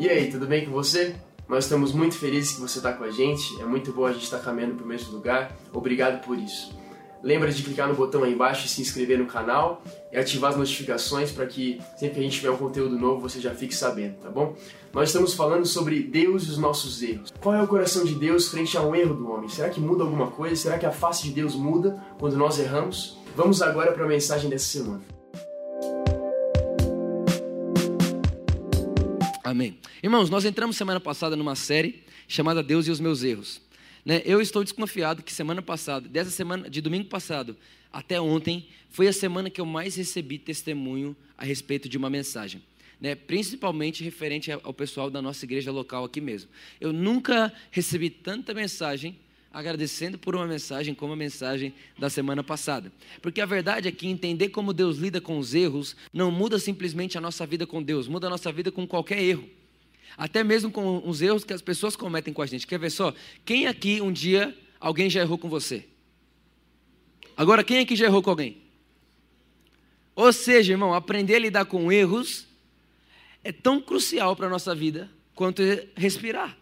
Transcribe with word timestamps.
E 0.00 0.08
aí, 0.08 0.30
tudo 0.30 0.46
bem 0.46 0.64
com 0.64 0.70
você? 0.70 1.14
Nós 1.46 1.64
estamos 1.64 1.92
muito 1.92 2.14
felizes 2.14 2.54
que 2.54 2.60
você 2.62 2.78
está 2.78 2.90
com 2.90 3.04
a 3.04 3.10
gente. 3.10 3.60
É 3.60 3.66
muito 3.66 3.92
bom 3.92 4.06
a 4.06 4.12
gente 4.14 4.24
estar 4.24 4.38
tá 4.38 4.44
caminhando 4.44 4.76
para 4.76 4.84
o 4.86 4.88
mesmo 4.88 5.12
lugar. 5.12 5.54
Obrigado 5.74 6.24
por 6.24 6.38
isso. 6.38 6.74
Lembra 7.22 7.52
de 7.52 7.62
clicar 7.62 7.86
no 7.86 7.94
botão 7.94 8.22
aí 8.22 8.32
embaixo 8.32 8.64
e 8.64 8.68
se 8.70 8.80
inscrever 8.80 9.18
no 9.18 9.26
canal 9.26 9.82
e 10.10 10.16
ativar 10.16 10.52
as 10.52 10.56
notificações 10.56 11.30
para 11.30 11.44
que 11.44 11.78
sempre 11.98 12.14
que 12.14 12.20
a 12.20 12.22
gente 12.22 12.38
tiver 12.38 12.50
um 12.50 12.56
conteúdo 12.56 12.98
novo 12.98 13.20
você 13.20 13.42
já 13.42 13.54
fique 13.54 13.74
sabendo, 13.74 14.14
tá 14.14 14.30
bom? 14.30 14.56
Nós 14.90 15.10
estamos 15.10 15.34
falando 15.34 15.66
sobre 15.66 16.02
Deus 16.02 16.44
e 16.44 16.50
os 16.52 16.56
nossos 16.56 17.02
erros. 17.02 17.30
Qual 17.38 17.54
é 17.54 17.62
o 17.62 17.68
coração 17.68 18.02
de 18.02 18.14
Deus 18.14 18.48
frente 18.48 18.78
a 18.78 18.82
um 18.82 18.94
erro 18.94 19.14
do 19.14 19.30
homem? 19.30 19.50
Será 19.50 19.68
que 19.68 19.82
muda 19.82 20.02
alguma 20.02 20.28
coisa? 20.28 20.56
Será 20.56 20.78
que 20.78 20.86
a 20.86 20.92
face 20.92 21.24
de 21.24 21.32
Deus 21.34 21.54
muda 21.54 22.02
quando 22.18 22.38
nós 22.38 22.58
erramos? 22.58 23.18
Vamos 23.36 23.60
agora 23.60 23.92
para 23.92 24.06
a 24.06 24.08
mensagem 24.08 24.48
dessa 24.48 24.64
semana. 24.78 25.19
Amém. 29.50 29.76
Irmãos, 30.00 30.30
nós 30.30 30.44
entramos 30.44 30.76
semana 30.76 31.00
passada 31.00 31.34
numa 31.34 31.56
série 31.56 32.04
chamada 32.28 32.62
Deus 32.62 32.86
e 32.86 32.90
os 32.92 33.00
meus 33.00 33.24
erros. 33.24 33.60
Né? 34.04 34.22
Eu 34.24 34.40
estou 34.40 34.62
desconfiado 34.62 35.24
que 35.24 35.32
semana 35.32 35.60
passada, 35.60 36.08
dessa 36.08 36.30
semana, 36.30 36.70
de 36.70 36.80
domingo 36.80 37.08
passado 37.08 37.56
até 37.92 38.20
ontem, 38.20 38.68
foi 38.90 39.08
a 39.08 39.12
semana 39.12 39.50
que 39.50 39.60
eu 39.60 39.66
mais 39.66 39.96
recebi 39.96 40.38
testemunho 40.38 41.16
a 41.36 41.44
respeito 41.44 41.88
de 41.88 41.98
uma 41.98 42.08
mensagem. 42.08 42.62
Né, 43.00 43.16
principalmente 43.16 44.04
referente 44.04 44.52
ao 44.52 44.74
pessoal 44.74 45.10
da 45.10 45.20
nossa 45.20 45.44
igreja 45.44 45.72
local 45.72 46.04
aqui 46.04 46.20
mesmo. 46.20 46.48
Eu 46.80 46.92
nunca 46.92 47.52
recebi 47.72 48.08
tanta 48.08 48.54
mensagem 48.54 49.18
agradecendo 49.52 50.16
por 50.16 50.36
uma 50.36 50.46
mensagem 50.46 50.94
como 50.94 51.12
a 51.12 51.16
mensagem 51.16 51.74
da 51.98 52.08
semana 52.08 52.42
passada. 52.42 52.92
Porque 53.20 53.40
a 53.40 53.46
verdade 53.46 53.88
é 53.88 53.92
que 53.92 54.06
entender 54.06 54.50
como 54.50 54.72
Deus 54.72 54.96
lida 54.96 55.20
com 55.20 55.38
os 55.38 55.54
erros 55.54 55.96
não 56.12 56.30
muda 56.30 56.58
simplesmente 56.58 57.18
a 57.18 57.20
nossa 57.20 57.44
vida 57.44 57.66
com 57.66 57.82
Deus, 57.82 58.06
muda 58.06 58.28
a 58.28 58.30
nossa 58.30 58.52
vida 58.52 58.70
com 58.70 58.86
qualquer 58.86 59.20
erro. 59.22 59.48
Até 60.16 60.44
mesmo 60.44 60.70
com 60.70 61.06
os 61.08 61.20
erros 61.20 61.44
que 61.44 61.52
as 61.52 61.62
pessoas 61.62 61.96
cometem 61.96 62.32
com 62.32 62.42
a 62.42 62.46
gente. 62.46 62.66
Quer 62.66 62.78
ver 62.78 62.90
só? 62.90 63.12
Quem 63.44 63.66
aqui 63.66 64.00
um 64.00 64.12
dia 64.12 64.56
alguém 64.78 65.10
já 65.10 65.20
errou 65.20 65.38
com 65.38 65.48
você? 65.48 65.84
Agora, 67.36 67.64
quem 67.64 67.78
aqui 67.78 67.96
já 67.96 68.06
errou 68.06 68.22
com 68.22 68.30
alguém? 68.30 68.58
Ou 70.14 70.32
seja, 70.32 70.72
irmão, 70.72 70.92
aprender 70.92 71.36
a 71.36 71.38
lidar 71.38 71.64
com 71.64 71.90
erros 71.90 72.46
é 73.42 73.50
tão 73.50 73.80
crucial 73.80 74.36
para 74.36 74.46
a 74.46 74.50
nossa 74.50 74.74
vida 74.74 75.10
quanto 75.34 75.62
respirar. 75.96 76.59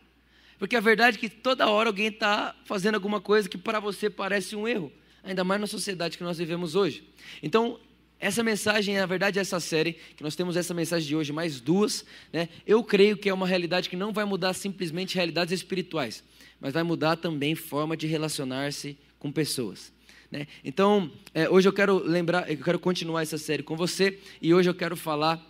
Porque 0.58 0.74
a 0.74 0.80
verdade 0.80 1.16
é 1.16 1.20
que 1.20 1.28
toda 1.28 1.68
hora 1.68 1.88
alguém 1.88 2.08
está 2.08 2.54
fazendo 2.64 2.96
alguma 2.96 3.20
coisa 3.20 3.48
que 3.48 3.56
para 3.56 3.78
você 3.78 4.10
parece 4.10 4.56
um 4.56 4.66
erro, 4.66 4.92
ainda 5.22 5.44
mais 5.44 5.60
na 5.60 5.66
sociedade 5.66 6.18
que 6.18 6.24
nós 6.24 6.38
vivemos 6.38 6.74
hoje. 6.74 7.04
Então, 7.42 7.78
essa 8.20 8.42
mensagem, 8.42 8.96
na 8.96 9.06
verdade, 9.06 9.38
essa 9.38 9.60
série, 9.60 9.96
que 10.16 10.22
nós 10.24 10.34
temos 10.34 10.56
essa 10.56 10.74
mensagem 10.74 11.06
de 11.06 11.14
hoje, 11.14 11.32
mais 11.32 11.60
duas, 11.60 12.04
né? 12.32 12.48
eu 12.66 12.82
creio 12.82 13.16
que 13.16 13.28
é 13.28 13.34
uma 13.34 13.46
realidade 13.46 13.88
que 13.88 13.94
não 13.94 14.12
vai 14.12 14.24
mudar 14.24 14.52
simplesmente 14.54 15.14
realidades 15.14 15.52
espirituais, 15.52 16.24
mas 16.60 16.72
vai 16.72 16.82
mudar 16.82 17.16
também 17.16 17.54
forma 17.54 17.96
de 17.96 18.08
relacionar-se 18.08 18.98
com 19.20 19.30
pessoas. 19.30 19.92
Né? 20.32 20.48
Então, 20.64 21.12
é, 21.32 21.48
hoje 21.48 21.68
eu 21.68 21.72
quero 21.72 22.02
lembrar, 22.02 22.50
eu 22.50 22.58
quero 22.58 22.80
continuar 22.80 23.22
essa 23.22 23.38
série 23.38 23.62
com 23.62 23.76
você, 23.76 24.18
e 24.42 24.52
hoje 24.52 24.68
eu 24.68 24.74
quero 24.74 24.96
falar 24.96 25.40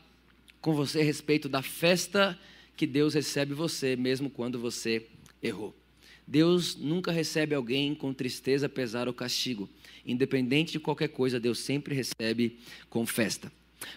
com 0.60 0.74
você 0.74 1.00
a 1.00 1.04
respeito 1.04 1.48
da 1.48 1.62
festa 1.62 2.38
que 2.78 2.86
Deus 2.86 3.12
recebe 3.12 3.54
você, 3.54 3.96
mesmo 3.96 4.30
quando 4.30 4.56
você 4.56 5.04
errou. 5.42 5.74
Deus 6.24 6.76
nunca 6.76 7.10
recebe 7.10 7.52
alguém 7.52 7.92
com 7.92 8.14
tristeza, 8.14 8.68
pesar 8.68 9.08
ou 9.08 9.12
castigo. 9.12 9.68
Independente 10.06 10.72
de 10.72 10.78
qualquer 10.78 11.08
coisa, 11.08 11.40
Deus 11.40 11.58
sempre 11.58 11.92
recebe 11.92 12.60
com 12.88 13.04
festa. 13.04 13.50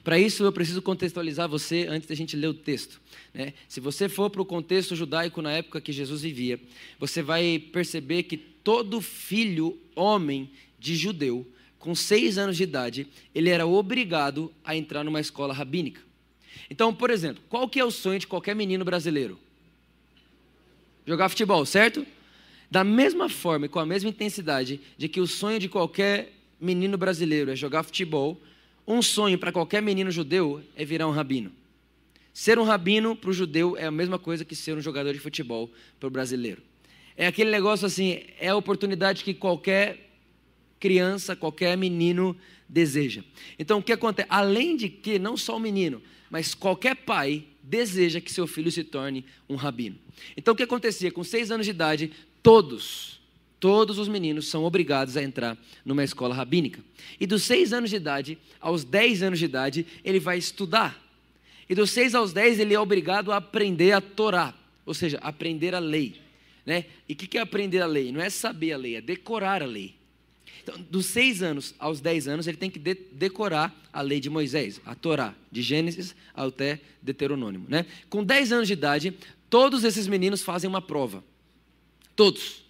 Para 0.03 0.17
isso, 0.17 0.43
eu 0.43 0.51
preciso 0.51 0.81
contextualizar 0.81 1.47
você 1.47 1.85
antes 1.87 2.07
da 2.07 2.15
gente 2.15 2.35
ler 2.35 2.47
o 2.47 2.53
texto. 2.55 2.99
Né? 3.33 3.53
Se 3.67 3.79
você 3.79 4.09
for 4.09 4.31
para 4.31 4.41
o 4.41 4.45
contexto 4.45 4.95
judaico 4.95 5.43
na 5.43 5.51
época 5.51 5.79
que 5.79 5.91
Jesus 5.91 6.23
vivia, 6.23 6.59
você 6.99 7.21
vai 7.21 7.59
perceber 7.59 8.23
que 8.23 8.37
todo 8.37 8.99
filho 8.99 9.77
homem 9.95 10.49
de 10.79 10.95
judeu, 10.95 11.47
com 11.77 11.93
seis 11.93 12.39
anos 12.39 12.57
de 12.57 12.63
idade, 12.63 13.07
ele 13.33 13.49
era 13.49 13.67
obrigado 13.67 14.51
a 14.63 14.75
entrar 14.75 15.03
numa 15.03 15.19
escola 15.19 15.53
rabínica. 15.53 16.01
Então, 16.69 16.93
por 16.93 17.09
exemplo, 17.09 17.43
qual 17.49 17.67
que 17.67 17.79
é 17.79 17.85
o 17.85 17.91
sonho 17.91 18.19
de 18.19 18.27
qualquer 18.27 18.55
menino 18.55 18.85
brasileiro? 18.85 19.37
Jogar 21.05 21.29
futebol, 21.29 21.65
certo? 21.65 22.05
Da 22.69 22.83
mesma 22.83 23.27
forma 23.27 23.65
e 23.65 23.69
com 23.69 23.79
a 23.79 23.85
mesma 23.85 24.09
intensidade 24.09 24.79
de 24.97 25.09
que 25.09 25.19
o 25.19 25.27
sonho 25.27 25.59
de 25.59 25.67
qualquer 25.67 26.31
menino 26.59 26.97
brasileiro 26.97 27.51
é 27.51 27.55
jogar 27.55 27.83
futebol, 27.83 28.39
um 28.87 29.01
sonho 29.01 29.37
para 29.37 29.51
qualquer 29.51 29.81
menino 29.81 30.11
judeu 30.11 30.61
é 30.75 30.85
virar 30.85 31.07
um 31.07 31.11
rabino. 31.11 31.51
Ser 32.33 32.57
um 32.57 32.63
rabino 32.63 33.15
para 33.15 33.29
o 33.29 33.33
judeu 33.33 33.75
é 33.75 33.85
a 33.85 33.91
mesma 33.91 34.17
coisa 34.17 34.45
que 34.45 34.55
ser 34.55 34.77
um 34.77 34.81
jogador 34.81 35.11
de 35.11 35.19
futebol 35.19 35.69
para 35.99 36.07
o 36.07 36.09
brasileiro. 36.09 36.61
É 37.17 37.27
aquele 37.27 37.51
negócio 37.51 37.85
assim, 37.85 38.23
é 38.39 38.49
a 38.49 38.55
oportunidade 38.55 39.23
que 39.23 39.33
qualquer 39.33 40.10
criança, 40.81 41.35
qualquer 41.35 41.77
menino 41.77 42.35
deseja. 42.67 43.23
Então 43.57 43.79
o 43.79 43.83
que 43.83 43.93
acontece? 43.93 44.27
Além 44.29 44.75
de 44.75 44.89
que 44.89 45.17
não 45.19 45.37
só 45.37 45.55
o 45.55 45.59
menino, 45.59 46.01
mas 46.29 46.53
qualquer 46.53 46.95
pai 46.95 47.45
deseja 47.61 48.19
que 48.19 48.31
seu 48.31 48.47
filho 48.47 48.71
se 48.71 48.83
torne 48.83 49.23
um 49.47 49.55
rabino. 49.55 49.97
Então 50.35 50.53
o 50.53 50.57
que 50.57 50.63
acontecia? 50.63 51.11
Com 51.11 51.23
seis 51.23 51.51
anos 51.51 51.65
de 51.65 51.69
idade, 51.69 52.11
todos, 52.41 53.21
todos 53.59 53.99
os 53.99 54.07
meninos 54.07 54.47
são 54.47 54.63
obrigados 54.63 55.15
a 55.15 55.23
entrar 55.23 55.57
numa 55.85 56.03
escola 56.03 56.33
rabínica. 56.33 56.83
E 57.19 57.27
dos 57.27 57.43
seis 57.43 57.71
anos 57.71 57.91
de 57.91 57.97
idade 57.97 58.37
aos 58.59 58.83
dez 58.83 59.21
anos 59.21 59.37
de 59.37 59.45
idade, 59.45 59.85
ele 60.03 60.19
vai 60.19 60.37
estudar. 60.37 60.99
E 61.69 61.75
dos 61.75 61.91
seis 61.91 62.15
aos 62.15 62.33
dez, 62.33 62.59
ele 62.59 62.73
é 62.73 62.79
obrigado 62.79 63.31
a 63.31 63.37
aprender 63.37 63.91
a 63.91 64.01
Torá, 64.01 64.53
ou 64.85 64.93
seja, 64.93 65.19
aprender 65.19 65.75
a 65.75 65.79
lei. 65.79 66.15
Né? 66.65 66.85
E 67.07 67.13
o 67.13 67.15
que 67.15 67.37
é 67.37 67.41
aprender 67.41 67.81
a 67.81 67.85
lei? 67.85 68.11
Não 68.11 68.19
é 68.19 68.29
saber 68.29 68.73
a 68.73 68.77
lei, 68.77 68.95
é 68.95 69.01
decorar 69.01 69.61
a 69.61 69.65
lei. 69.65 70.00
Então, 70.63 70.79
dos 70.89 71.07
seis 71.07 71.41
anos 71.41 71.73
aos 71.79 71.99
dez 71.99 72.27
anos, 72.27 72.47
ele 72.47 72.57
tem 72.57 72.69
que 72.69 72.79
de 72.79 72.95
decorar 73.11 73.75
a 73.91 74.01
lei 74.01 74.19
de 74.19 74.29
Moisés, 74.29 74.79
a 74.85 74.93
Torá, 74.93 75.33
de 75.51 75.61
Gênesis 75.61 76.15
até 76.33 76.79
Deuteronômio. 77.01 77.63
Né? 77.67 77.85
Com 78.09 78.23
dez 78.23 78.51
anos 78.51 78.67
de 78.67 78.73
idade, 78.73 79.13
todos 79.49 79.83
esses 79.83 80.07
meninos 80.07 80.41
fazem 80.41 80.69
uma 80.69 80.81
prova. 80.81 81.23
Todos. 82.15 82.63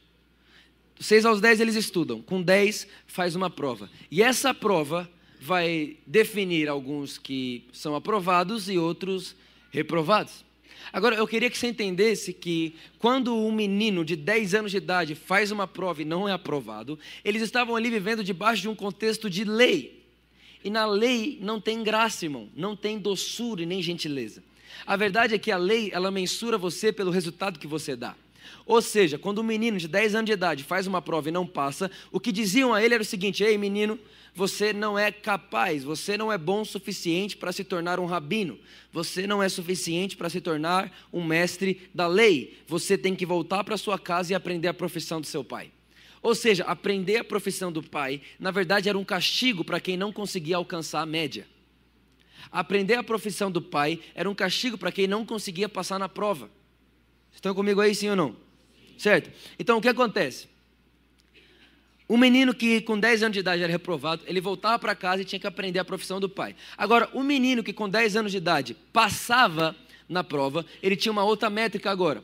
Dos 0.96 1.06
seis 1.06 1.25
aos 1.25 1.41
dez 1.41 1.59
eles 1.59 1.75
estudam. 1.75 2.22
Com 2.22 2.41
dez, 2.41 2.88
faz 3.07 3.35
uma 3.35 3.50
prova. 3.50 3.90
E 4.09 4.22
essa 4.22 4.53
prova 4.53 5.09
vai 5.40 5.97
definir 6.06 6.69
alguns 6.69 7.18
que 7.18 7.66
são 7.74 7.96
aprovados 7.96 8.69
e 8.69 8.78
outros 8.78 9.35
reprovados. 9.72 10.46
Agora, 10.92 11.16
eu 11.16 11.28
queria 11.28 11.50
que 11.50 11.58
você 11.58 11.68
entendesse 11.68 12.34
que 12.34 12.75
quando 13.00 13.36
um 13.36 13.52
menino 13.52 14.03
de 14.03 14.16
10 14.16 14.56
anos 14.56 14.72
de 14.72 14.78
idade 14.78 15.16
faz 15.16 15.52
uma 15.52 15.68
prova 15.68 16.02
e 16.02 16.06
não 16.06 16.28
é 16.28 16.34
aprovado, 16.34 16.97
eles 17.24 17.42
estavam 17.42 17.75
ali 17.75 17.90
vivendo 17.90 18.24
debaixo 18.24 18.62
de 18.62 18.69
um 18.69 18.75
contexto 18.75 19.30
de 19.30 19.44
lei. 19.44 20.02
E 20.64 20.69
na 20.69 20.86
lei 20.86 21.38
não 21.42 21.59
tem 21.59 21.84
graça, 21.84 22.25
irmão, 22.25 22.50
não 22.56 22.75
tem 22.75 23.00
doçura 23.00 23.64
e 23.64 23.66
nem 23.66 23.81
gentileza. 23.81 24.44
A 24.86 24.96
verdade 24.96 25.36
é 25.36 25.38
que 25.38 25.52
a 25.52 25.58
lei, 25.58 25.90
ela 25.94 26.12
mensura 26.12 26.58
você 26.58 26.92
pelo 26.92 27.12
resultado 27.12 27.59
que 27.59 27.68
você 27.68 27.96
dá. 27.96 28.16
Ou 28.66 28.81
seja, 28.81 29.18
quando 29.18 29.41
um 29.41 29.44
menino 29.44 29.78
de 29.78 29.88
10 29.88 30.16
anos 30.16 30.25
de 30.28 30.34
idade 30.34 30.63
faz 30.63 30.88
uma 30.88 31.02
prova 31.02 31.29
e 31.29 31.31
não 31.31 31.46
passa, 31.46 31.90
o 32.12 32.19
que 32.19 32.31
diziam 32.31 32.74
a 32.74 32.84
ele 32.84 32.94
era 32.94 33.03
o 33.03 33.06
seguinte: 33.06 33.44
Ei, 33.44 33.57
menino, 33.57 34.00
você 34.34 34.72
não 34.72 34.97
é 34.97 35.12
capaz, 35.12 35.84
você 35.84 36.18
não 36.18 36.31
é 36.31 36.38
bom 36.38 36.62
o 36.62 36.66
suficiente 36.66 37.35
para 37.35 37.51
se 37.51 37.63
tornar 37.63 38.00
um 38.00 38.06
rabino, 38.06 38.57
você 38.91 39.28
não 39.28 39.44
é 39.44 39.50
suficiente 39.50 40.16
para 40.16 40.30
se 40.30 40.40
tornar 40.40 40.91
um 41.12 41.24
mestre 41.24 41.90
da 41.94 42.07
lei, 42.07 42.57
você 42.68 42.97
tem 42.97 43.16
que 43.16 43.25
voltar 43.25 43.63
para 43.63 43.78
sua 43.78 44.00
casa 44.00 44.31
e 44.31 44.35
aprender 44.35 44.68
a 44.68 44.74
profissão 44.74 45.19
do 45.19 45.28
seu 45.28 45.44
pai. 45.44 45.72
Ou 46.22 46.35
seja, 46.35 46.63
aprender 46.66 47.18
a 47.18 47.24
profissão 47.24 47.72
do 47.72 47.81
pai, 47.81 48.22
na 48.40 48.51
verdade, 48.51 48.88
era 48.88 48.97
um 48.97 49.03
castigo 49.03 49.66
para 49.66 49.80
quem 49.80 49.97
não 49.97 50.13
conseguia 50.13 50.56
alcançar 50.56 51.01
a 51.01 51.06
média. 51.06 51.47
Aprender 52.51 52.96
a 52.96 53.03
profissão 53.03 53.51
do 53.51 53.62
pai 53.62 54.00
era 54.13 54.30
um 54.30 54.36
castigo 54.36 54.77
para 54.77 54.92
quem 54.92 55.07
não 55.07 55.25
conseguia 55.25 55.68
passar 55.68 56.00
na 56.00 56.07
prova. 56.07 56.50
Estão 57.33 57.54
comigo 57.54 57.81
aí, 57.81 57.94
sim 57.95 58.10
ou 58.10 58.16
não? 58.16 58.36
Certo? 58.98 59.31
Então 59.57 59.78
o 59.78 59.81
que 59.81 59.89
acontece? 59.89 60.48
Um 62.10 62.18
menino 62.18 62.54
que 62.54 62.81
com 62.81 63.00
10 63.00 63.24
anos 63.24 63.33
de 63.33 63.39
idade 63.39 63.63
era 63.63 63.72
reprovado, 63.72 64.24
ele 64.28 64.42
voltava 64.42 64.78
para 64.78 64.94
casa 64.94 65.22
e 65.22 65.25
tinha 65.25 65.39
que 65.39 65.48
aprender 65.48 65.80
a 65.80 65.86
profissão 65.86 66.19
do 66.19 66.28
pai. 66.28 66.56
Agora, 66.78 67.10
o 67.13 67.19
um 67.19 67.24
menino 67.24 67.63
que 67.63 67.72
com 67.72 67.88
10 67.88 68.18
anos 68.18 68.31
de 68.31 68.38
idade 68.38 68.74
passava 68.92 69.75
na 70.10 70.24
prova, 70.24 70.66
ele 70.83 70.98
tinha 70.98 71.12
uma 71.12 71.24
outra 71.24 71.50
métrica 71.50 71.89
agora. 71.89 72.22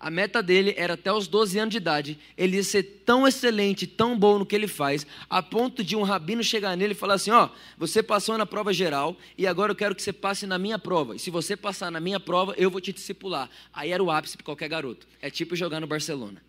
A 0.00 0.10
meta 0.10 0.40
dele 0.40 0.74
era 0.76 0.94
até 0.94 1.12
os 1.12 1.26
12 1.26 1.58
anos 1.58 1.72
de 1.72 1.78
idade, 1.78 2.18
ele 2.36 2.56
ia 2.56 2.62
ser 2.62 2.84
tão 3.04 3.26
excelente, 3.26 3.84
tão 3.84 4.16
bom 4.16 4.38
no 4.38 4.46
que 4.46 4.54
ele 4.54 4.68
faz, 4.68 5.04
a 5.28 5.42
ponto 5.42 5.82
de 5.82 5.96
um 5.96 6.02
rabino 6.02 6.42
chegar 6.42 6.76
nele 6.76 6.92
e 6.92 6.96
falar 6.96 7.14
assim: 7.14 7.32
Ó, 7.32 7.48
você 7.76 8.00
passou 8.00 8.38
na 8.38 8.46
prova 8.46 8.72
geral 8.72 9.16
e 9.36 9.44
agora 9.44 9.72
eu 9.72 9.76
quero 9.76 9.96
que 9.96 10.02
você 10.02 10.12
passe 10.12 10.46
na 10.46 10.56
minha 10.56 10.78
prova. 10.78 11.16
E 11.16 11.18
se 11.18 11.30
você 11.30 11.56
passar 11.56 11.90
na 11.90 11.98
minha 11.98 12.20
prova, 12.20 12.54
eu 12.56 12.70
vou 12.70 12.80
te 12.80 12.92
discipular. 12.92 13.50
Aí 13.72 13.90
era 13.90 14.02
o 14.02 14.08
ápice 14.08 14.36
para 14.36 14.44
qualquer 14.44 14.68
garoto. 14.68 15.04
É 15.20 15.30
tipo 15.30 15.56
jogar 15.56 15.80
no 15.80 15.86
Barcelona. 15.88 16.40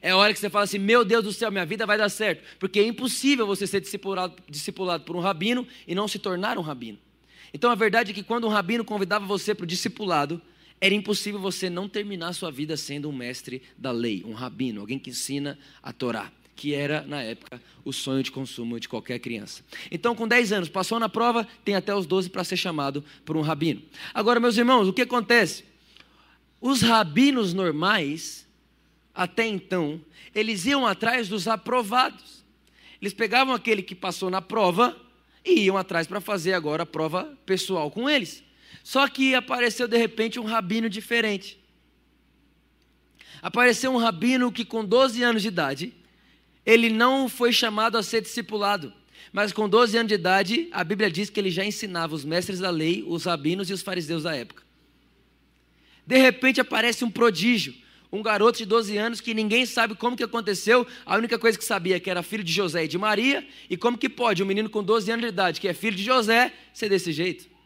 É 0.00 0.14
hora 0.14 0.32
que 0.32 0.38
você 0.38 0.48
fala 0.48 0.64
assim: 0.64 0.78
Meu 0.78 1.04
Deus 1.04 1.24
do 1.24 1.32
céu, 1.32 1.50
minha 1.50 1.66
vida 1.66 1.84
vai 1.86 1.98
dar 1.98 2.08
certo. 2.08 2.44
Porque 2.60 2.78
é 2.78 2.86
impossível 2.86 3.48
você 3.48 3.66
ser 3.66 3.80
discipulado, 3.80 4.36
discipulado 4.48 5.02
por 5.02 5.16
um 5.16 5.20
rabino 5.20 5.66
e 5.88 5.94
não 5.94 6.06
se 6.06 6.20
tornar 6.20 6.56
um 6.56 6.62
rabino. 6.62 6.98
Então 7.52 7.68
a 7.68 7.74
verdade 7.74 8.12
é 8.12 8.14
que 8.14 8.22
quando 8.22 8.46
um 8.46 8.50
rabino 8.50 8.84
convidava 8.84 9.26
você 9.26 9.56
para 9.56 9.64
o 9.64 9.66
discipulado, 9.66 10.40
era 10.80 10.94
impossível 10.94 11.40
você 11.40 11.68
não 11.68 11.88
terminar 11.88 12.32
sua 12.32 12.50
vida 12.50 12.76
sendo 12.76 13.08
um 13.08 13.12
mestre 13.12 13.62
da 13.76 13.90
lei, 13.90 14.22
um 14.24 14.32
rabino, 14.32 14.80
alguém 14.80 14.98
que 14.98 15.10
ensina 15.10 15.58
a 15.82 15.92
Torá, 15.92 16.30
que 16.54 16.74
era, 16.74 17.02
na 17.02 17.22
época, 17.22 17.60
o 17.84 17.92
sonho 17.92 18.22
de 18.22 18.30
consumo 18.30 18.78
de 18.78 18.88
qualquer 18.88 19.18
criança. 19.18 19.64
Então, 19.90 20.14
com 20.14 20.26
10 20.26 20.52
anos, 20.52 20.68
passou 20.68 20.98
na 20.98 21.08
prova, 21.08 21.46
tem 21.64 21.74
até 21.74 21.94
os 21.94 22.06
12 22.06 22.30
para 22.30 22.44
ser 22.44 22.56
chamado 22.56 23.04
por 23.24 23.36
um 23.36 23.40
rabino. 23.40 23.82
Agora, 24.12 24.40
meus 24.40 24.56
irmãos, 24.56 24.88
o 24.88 24.92
que 24.92 25.02
acontece? 25.02 25.64
Os 26.60 26.80
rabinos 26.82 27.54
normais, 27.54 28.46
até 29.14 29.46
então, 29.46 30.00
eles 30.34 30.66
iam 30.66 30.86
atrás 30.86 31.28
dos 31.28 31.46
aprovados. 31.46 32.44
Eles 33.00 33.14
pegavam 33.14 33.54
aquele 33.54 33.82
que 33.82 33.94
passou 33.94 34.28
na 34.28 34.42
prova 34.42 34.96
e 35.44 35.64
iam 35.64 35.76
atrás 35.76 36.06
para 36.06 36.20
fazer 36.20 36.52
agora 36.52 36.82
a 36.82 36.86
prova 36.86 37.36
pessoal 37.46 37.90
com 37.90 38.10
eles. 38.10 38.42
Só 38.88 39.06
que 39.06 39.34
apareceu 39.34 39.86
de 39.86 39.98
repente 39.98 40.40
um 40.40 40.44
rabino 40.44 40.88
diferente. 40.88 41.62
Apareceu 43.42 43.92
um 43.92 43.98
rabino 43.98 44.50
que 44.50 44.64
com 44.64 44.82
12 44.82 45.22
anos 45.22 45.42
de 45.42 45.48
idade, 45.48 45.92
ele 46.64 46.88
não 46.88 47.28
foi 47.28 47.52
chamado 47.52 47.98
a 47.98 48.02
ser 48.02 48.22
discipulado, 48.22 48.90
mas 49.30 49.52
com 49.52 49.68
12 49.68 49.98
anos 49.98 50.08
de 50.08 50.14
idade, 50.14 50.68
a 50.72 50.82
Bíblia 50.82 51.10
diz 51.10 51.28
que 51.28 51.38
ele 51.38 51.50
já 51.50 51.62
ensinava 51.66 52.14
os 52.14 52.24
mestres 52.24 52.60
da 52.60 52.70
lei, 52.70 53.04
os 53.06 53.26
rabinos 53.26 53.68
e 53.68 53.74
os 53.74 53.82
fariseus 53.82 54.22
da 54.22 54.34
época. 54.34 54.62
De 56.06 56.16
repente 56.16 56.58
aparece 56.58 57.04
um 57.04 57.10
prodígio, 57.10 57.74
um 58.10 58.22
garoto 58.22 58.56
de 58.56 58.64
12 58.64 58.96
anos 58.96 59.20
que 59.20 59.34
ninguém 59.34 59.66
sabe 59.66 59.96
como 59.96 60.16
que 60.16 60.24
aconteceu, 60.24 60.86
a 61.04 61.14
única 61.14 61.38
coisa 61.38 61.58
que 61.58 61.64
sabia 61.66 61.96
é 61.96 62.00
que 62.00 62.08
era 62.08 62.22
filho 62.22 62.42
de 62.42 62.54
José 62.54 62.86
e 62.86 62.88
de 62.88 62.96
Maria, 62.96 63.46
e 63.68 63.76
como 63.76 63.98
que 63.98 64.08
pode 64.08 64.42
um 64.42 64.46
menino 64.46 64.70
com 64.70 64.82
12 64.82 65.10
anos 65.10 65.26
de 65.26 65.28
idade, 65.28 65.60
que 65.60 65.68
é 65.68 65.74
filho 65.74 65.94
de 65.94 66.04
José, 66.04 66.54
ser 66.72 66.88
desse 66.88 67.12
jeito? 67.12 67.57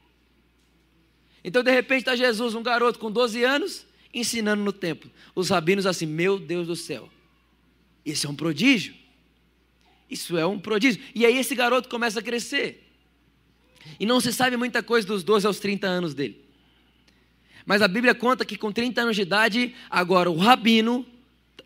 Então, 1.45 1.63
de 1.63 1.71
repente, 1.71 2.01
está 2.01 2.17
Jesus, 2.17 2.55
um 2.55 2.63
garoto 2.63 2.99
com 2.99 3.11
12 3.11 3.43
anos, 3.43 3.87
ensinando 4.13 4.63
no 4.63 4.73
templo. 4.73 5.11
Os 5.35 5.51
rabinos 5.51 5.87
assim, 5.87 6.07
meu 6.07 6.39
Deus 6.39 6.67
do 6.67 6.77
céu, 6.77 7.09
isso 8.05 8.27
é 8.27 8.31
um 8.31 8.35
prodígio. 8.35 8.95
Isso 10.11 10.37
é 10.37 10.45
um 10.45 10.59
prodígio. 10.59 11.03
E 11.15 11.25
aí 11.25 11.39
esse 11.39 11.55
garoto 11.55 11.89
começa 11.89 12.21
a 12.21 12.23
crescer. 12.23 12.87
E 13.99 14.05
não 14.05 14.21
se 14.21 14.33
sabe 14.33 14.57
muita 14.57 14.83
coisa 14.83 15.07
dos 15.07 15.23
12 15.23 15.47
aos 15.47 15.59
30 15.59 15.87
anos 15.87 16.15
dele. 16.15 16.45
Mas 17.65 17.81
a 17.81 17.89
Bíblia 17.89 18.15
conta 18.15 18.45
que 18.45 18.57
com 18.57 18.71
30 18.71 19.01
anos 19.01 19.17
de 19.17 19.23
idade, 19.23 19.75
agora 19.89 20.31
o 20.31 20.37
rabino 20.37 21.07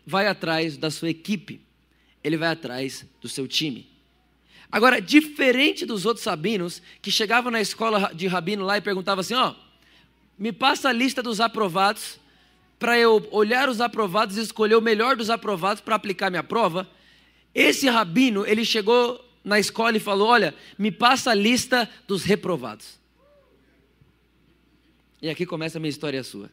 vai 0.05 0.27
atrás 0.27 0.77
da 0.77 0.89
sua 0.89 1.09
equipe. 1.09 1.59
Ele 2.23 2.37
vai 2.37 2.49
atrás 2.49 3.05
do 3.19 3.27
seu 3.27 3.47
time. 3.47 3.87
Agora, 4.71 5.01
diferente 5.01 5.85
dos 5.85 6.05
outros 6.05 6.25
rabinos 6.25 6.81
que 7.01 7.11
chegavam 7.11 7.51
na 7.51 7.61
escola 7.61 8.11
de 8.13 8.27
rabino 8.27 8.65
lá 8.65 8.77
e 8.77 8.81
perguntavam 8.81 9.21
assim: 9.21 9.33
ó, 9.33 9.51
oh, 9.51 9.66
me 10.37 10.51
passa 10.51 10.89
a 10.89 10.93
lista 10.93 11.23
dos 11.23 11.39
aprovados, 11.39 12.19
para 12.77 12.97
eu 12.97 13.27
olhar 13.31 13.69
os 13.69 13.81
aprovados 13.81 14.37
e 14.37 14.41
escolher 14.41 14.75
o 14.75 14.81
melhor 14.81 15.15
dos 15.15 15.29
aprovados 15.29 15.81
para 15.81 15.95
aplicar 15.95 16.29
minha 16.29 16.43
prova. 16.43 16.87
Esse 17.53 17.89
rabino, 17.89 18.45
ele 18.45 18.63
chegou 18.63 19.23
na 19.43 19.59
escola 19.59 19.97
e 19.97 19.99
falou: 19.99 20.27
Olha, 20.27 20.53
me 20.77 20.91
passa 20.91 21.31
a 21.31 21.33
lista 21.33 21.89
dos 22.07 22.23
reprovados. 22.23 22.99
E 25.19 25.29
aqui 25.29 25.45
começa 25.45 25.79
a 25.79 25.81
minha 25.81 25.89
história 25.89 26.23
sua. 26.23 26.51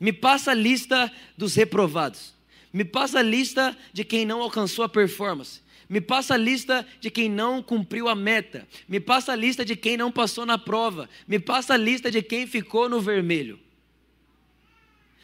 Me 0.00 0.12
passa 0.12 0.50
a 0.50 0.54
lista 0.54 1.12
dos 1.36 1.54
reprovados. 1.54 2.34
Me 2.72 2.84
passa 2.84 3.20
a 3.20 3.22
lista 3.22 3.76
de 3.92 4.04
quem 4.04 4.26
não 4.26 4.42
alcançou 4.42 4.84
a 4.84 4.88
performance. 4.88 5.60
Me 5.88 6.00
passa 6.00 6.34
a 6.34 6.36
lista 6.36 6.86
de 7.00 7.10
quem 7.10 7.28
não 7.28 7.62
cumpriu 7.62 8.08
a 8.08 8.14
meta. 8.14 8.66
Me 8.88 8.98
passa 8.98 9.32
a 9.32 9.36
lista 9.36 9.64
de 9.64 9.76
quem 9.76 9.96
não 9.96 10.10
passou 10.10 10.46
na 10.46 10.58
prova. 10.58 11.08
Me 11.26 11.38
passa 11.38 11.74
a 11.74 11.76
lista 11.76 12.10
de 12.10 12.22
quem 12.22 12.46
ficou 12.46 12.88
no 12.88 13.00
vermelho. 13.00 13.58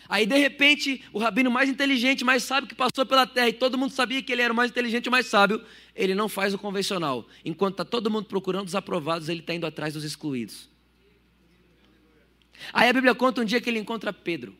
Aí, 0.09 0.27
de 0.27 0.37
repente, 0.37 1.05
o 1.13 1.21
rabino 1.21 1.51
mais 1.53 1.69
inteligente, 1.69 2.25
mais 2.25 2.43
sábio 2.43 2.69
que 2.69 2.75
passou 2.75 3.07
pela 3.07 3.29
terra, 3.29 3.49
e 3.49 3.53
todo 3.53 3.79
mundo 3.79 3.93
sabia 3.93 4.21
que 4.21 4.33
ele 4.33 4.43
era 4.43 4.53
o 4.53 4.57
mais 4.57 4.73
inteligente 4.73 5.07
e 5.07 5.11
mais 5.11 5.27
sábio, 5.27 5.65
ele 5.95 6.17
não 6.17 6.29
faz 6.29 6.53
o 6.53 6.59
convencional. 6.59 7.29
Enquanto 7.45 7.75
está 7.75 7.85
todo 7.85 8.11
mundo 8.11 8.25
procurando 8.25 8.67
os 8.67 8.75
aprovados, 8.75 9.29
ele 9.29 9.39
está 9.39 9.55
indo 9.55 9.67
atrás 9.67 9.95
dos 9.95 10.03
excluídos. 10.03 10.69
Aí 12.73 12.89
a 12.89 12.93
Bíblia 12.93 13.15
conta 13.15 13.41
um 13.41 13.45
dia 13.45 13.61
que 13.61 13.71
ele 13.71 13.79
encontra 13.79 14.13
Pedro. 14.13 14.53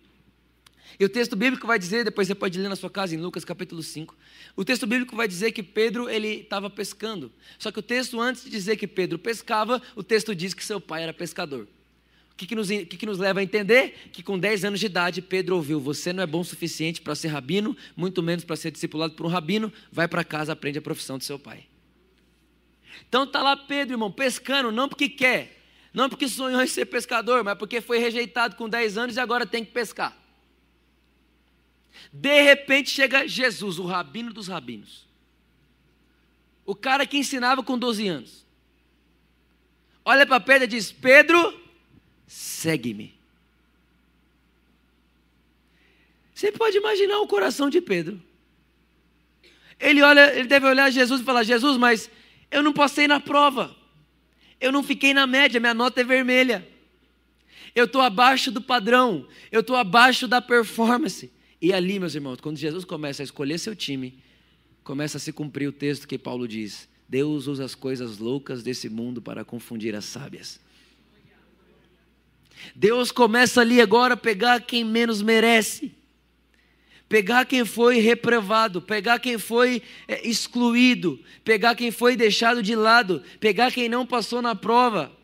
E 0.99 1.05
o 1.05 1.09
texto 1.09 1.37
bíblico 1.37 1.67
vai 1.67 1.79
dizer, 1.79 2.05
depois 2.05 2.27
você 2.27 2.35
pode 2.35 2.59
ler 2.59 2.69
na 2.69 2.77
sua 2.77 2.91
casa, 2.91 3.15
em 3.15 3.19
Lucas 3.19 3.45
capítulo 3.45 3.83
5. 3.83 4.17
O 4.57 4.65
texto 4.65 4.87
bíblico 4.87 5.17
vai 5.17 5.29
dizer 5.29 5.53
que 5.53 5.63
Pedro 5.63 6.09
ele 6.09 6.41
estava 6.41 6.69
pescando. 6.69 7.33
Só 7.59 7.71
que 7.71 7.79
o 7.79 7.83
texto, 7.83 8.21
antes 8.21 8.45
de 8.45 8.51
dizer 8.51 8.77
que 8.77 8.87
Pedro 8.87 9.19
pescava, 9.19 9.81
o 9.95 10.03
texto 10.03 10.35
diz 10.35 10.55
que 10.55 10.65
seu 10.65 10.81
pai 10.81 11.03
era 11.03 11.13
pescador. 11.13 11.67
O 12.33 12.37
que, 12.37 12.47
que, 12.47 12.55
nos, 12.55 12.69
que, 12.69 12.85
que 12.85 13.07
nos 13.07 13.19
leva 13.19 13.41
a 13.41 13.43
entender? 13.43 14.09
Que 14.13 14.23
com 14.23 14.39
10 14.39 14.65
anos 14.65 14.81
de 14.81 14.87
idade, 14.87 15.21
Pedro 15.21 15.57
ouviu: 15.57 15.79
Você 15.79 16.13
não 16.13 16.23
é 16.23 16.27
bom 16.27 16.41
o 16.41 16.45
suficiente 16.45 17.01
para 17.01 17.15
ser 17.15 17.29
rabino, 17.29 17.77
muito 17.95 18.23
menos 18.23 18.45
para 18.45 18.57
ser 18.57 18.71
discipulado 18.71 19.13
por 19.15 19.27
um 19.27 19.29
rabino, 19.29 19.71
vai 19.93 20.09
para 20.09 20.25
casa, 20.25 20.53
aprende 20.53 20.79
a 20.79 20.83
profissão 20.83 21.19
do 21.19 21.25
seu 21.25 21.39
pai. 21.39 21.67
Então 23.09 23.25
está 23.25 23.43
lá 23.43 23.57
Pedro, 23.57 23.95
irmão, 23.95 24.11
pescando, 24.11 24.73
não 24.73 24.89
porque 24.89 25.09
quer, 25.09 25.61
não 25.93 26.09
porque 26.09 26.29
sonhou 26.29 26.63
em 26.63 26.67
ser 26.67 26.87
pescador, 26.87 27.45
mas 27.45 27.59
porque 27.59 27.81
foi 27.81 27.99
rejeitado 27.99 28.57
com 28.57 28.69
10 28.69 28.97
anos 28.97 29.17
e 29.17 29.21
agora 29.21 29.45
tem 29.45 29.65
que 29.65 29.73
pescar. 29.73 30.17
De 32.13 32.43
repente 32.43 32.91
chega 32.91 33.27
Jesus, 33.27 33.79
o 33.79 33.85
rabino 33.85 34.33
dos 34.33 34.49
rabinos. 34.49 35.07
O 36.65 36.75
cara 36.75 37.07
que 37.07 37.19
ensinava 37.19 37.63
com 37.63 37.79
12 37.79 38.07
anos. 38.09 38.47
Olha 40.05 40.27
para 40.27 40.41
Pedro 40.41 40.65
e 40.65 40.69
diz: 40.69 40.91
Pedro, 40.93 41.61
segue-me. 42.27 43.15
Você 46.35 46.51
pode 46.51 46.77
imaginar 46.77 47.19
o 47.21 47.27
coração 47.27 47.69
de 47.69 47.81
Pedro. 47.81 48.21
Ele 49.79 50.03
olha, 50.03 50.35
ele 50.35 50.49
deve 50.49 50.67
olhar 50.67 50.91
Jesus 50.91 51.21
e 51.21 51.25
falar: 51.25 51.43
Jesus, 51.43 51.77
mas 51.77 52.11
eu 52.51 52.63
não 52.63 52.73
passei 52.73 53.07
na 53.07 53.21
prova. 53.21 53.77
Eu 54.61 54.71
não 54.71 54.83
fiquei 54.83 55.15
na 55.15 55.27
média, 55.27 55.59
minha 55.59 55.75
nota 55.75 56.01
é 56.01 56.05
vermelha. 56.05 56.67
Eu 57.75 57.85
estou 57.85 58.01
abaixo 58.01 58.51
do 58.51 58.61
padrão. 58.61 59.27
Eu 59.51 59.61
estou 59.61 59.77
abaixo 59.77 60.29
da 60.29 60.41
performance. 60.41 61.33
E 61.61 61.73
ali, 61.73 61.99
meus 61.99 62.15
irmãos, 62.15 62.41
quando 62.41 62.57
Jesus 62.57 62.85
começa 62.85 63.23
a 63.23 63.25
escolher 63.25 63.59
seu 63.59 63.77
time, 63.77 64.19
começa 64.83 65.19
a 65.19 65.21
se 65.21 65.33
cumprir 65.33 65.69
o 65.69 65.73
texto 65.73 66.09
que 66.09 66.19
Paulo 66.19 66.49
diz: 66.49 66.89
Deus 67.09 67.47
usa 67.47 67.65
as 67.65 67.75
coisas 67.75 68.19
loucas 68.19 68.63
desse 68.63 68.89
mundo 68.89 69.21
para 69.21 69.45
confundir 69.45 69.95
as 69.95 70.07
sábias. 70.07 70.59
Deus 72.75 73.11
começa 73.11 73.61
ali 73.61 73.81
agora 73.81 74.15
a 74.15 74.17
pegar 74.17 74.61
quem 74.61 74.85
menos 74.85 75.21
merece, 75.23 75.93
pegar 77.09 77.45
quem 77.45 77.65
foi 77.65 77.99
reprovado, 77.99 78.81
pegar 78.81 79.19
quem 79.19 79.39
foi 79.39 79.83
é, 80.09 80.27
excluído, 80.27 81.19
pegar 81.45 81.75
quem 81.75 81.91
foi 81.91 82.17
deixado 82.17 82.63
de 82.63 82.75
lado, 82.75 83.23
pegar 83.39 83.71
quem 83.71 83.89
não 83.89 84.07
passou 84.07 84.41
na 84.41 84.55
prova 84.55 85.20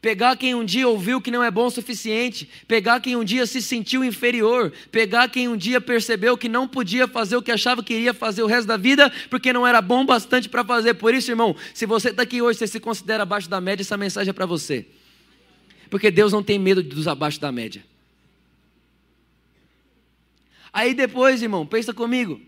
pegar 0.00 0.36
quem 0.36 0.54
um 0.54 0.64
dia 0.64 0.86
ouviu 0.88 1.20
que 1.20 1.30
não 1.30 1.42
é 1.42 1.50
bom 1.50 1.66
o 1.66 1.70
suficiente, 1.70 2.48
pegar 2.66 3.00
quem 3.00 3.16
um 3.16 3.24
dia 3.24 3.46
se 3.46 3.60
sentiu 3.60 4.04
inferior, 4.04 4.72
pegar 4.92 5.28
quem 5.28 5.48
um 5.48 5.56
dia 5.56 5.80
percebeu 5.80 6.36
que 6.36 6.48
não 6.48 6.68
podia 6.68 7.08
fazer 7.08 7.36
o 7.36 7.42
que 7.42 7.50
achava 7.50 7.82
que 7.82 7.94
iria 7.94 8.14
fazer 8.14 8.42
o 8.42 8.46
resto 8.46 8.68
da 8.68 8.76
vida, 8.76 9.12
porque 9.28 9.52
não 9.52 9.66
era 9.66 9.82
bom 9.82 10.04
bastante 10.04 10.48
para 10.48 10.64
fazer. 10.64 10.94
Por 10.94 11.12
isso, 11.14 11.30
irmão, 11.30 11.56
se 11.74 11.84
você 11.86 12.10
está 12.10 12.22
aqui 12.22 12.40
hoje, 12.40 12.58
você 12.58 12.66
se 12.66 12.80
considera 12.80 13.24
abaixo 13.24 13.50
da 13.50 13.60
média, 13.60 13.82
essa 13.82 13.96
mensagem 13.96 14.30
é 14.30 14.32
para 14.32 14.46
você. 14.46 14.86
Porque 15.90 16.10
Deus 16.10 16.32
não 16.32 16.42
tem 16.42 16.58
medo 16.58 16.82
dos 16.82 17.08
abaixo 17.08 17.40
da 17.40 17.50
média. 17.50 17.84
Aí 20.72 20.94
depois, 20.94 21.42
irmão, 21.42 21.66
pensa 21.66 21.92
comigo. 21.92 22.40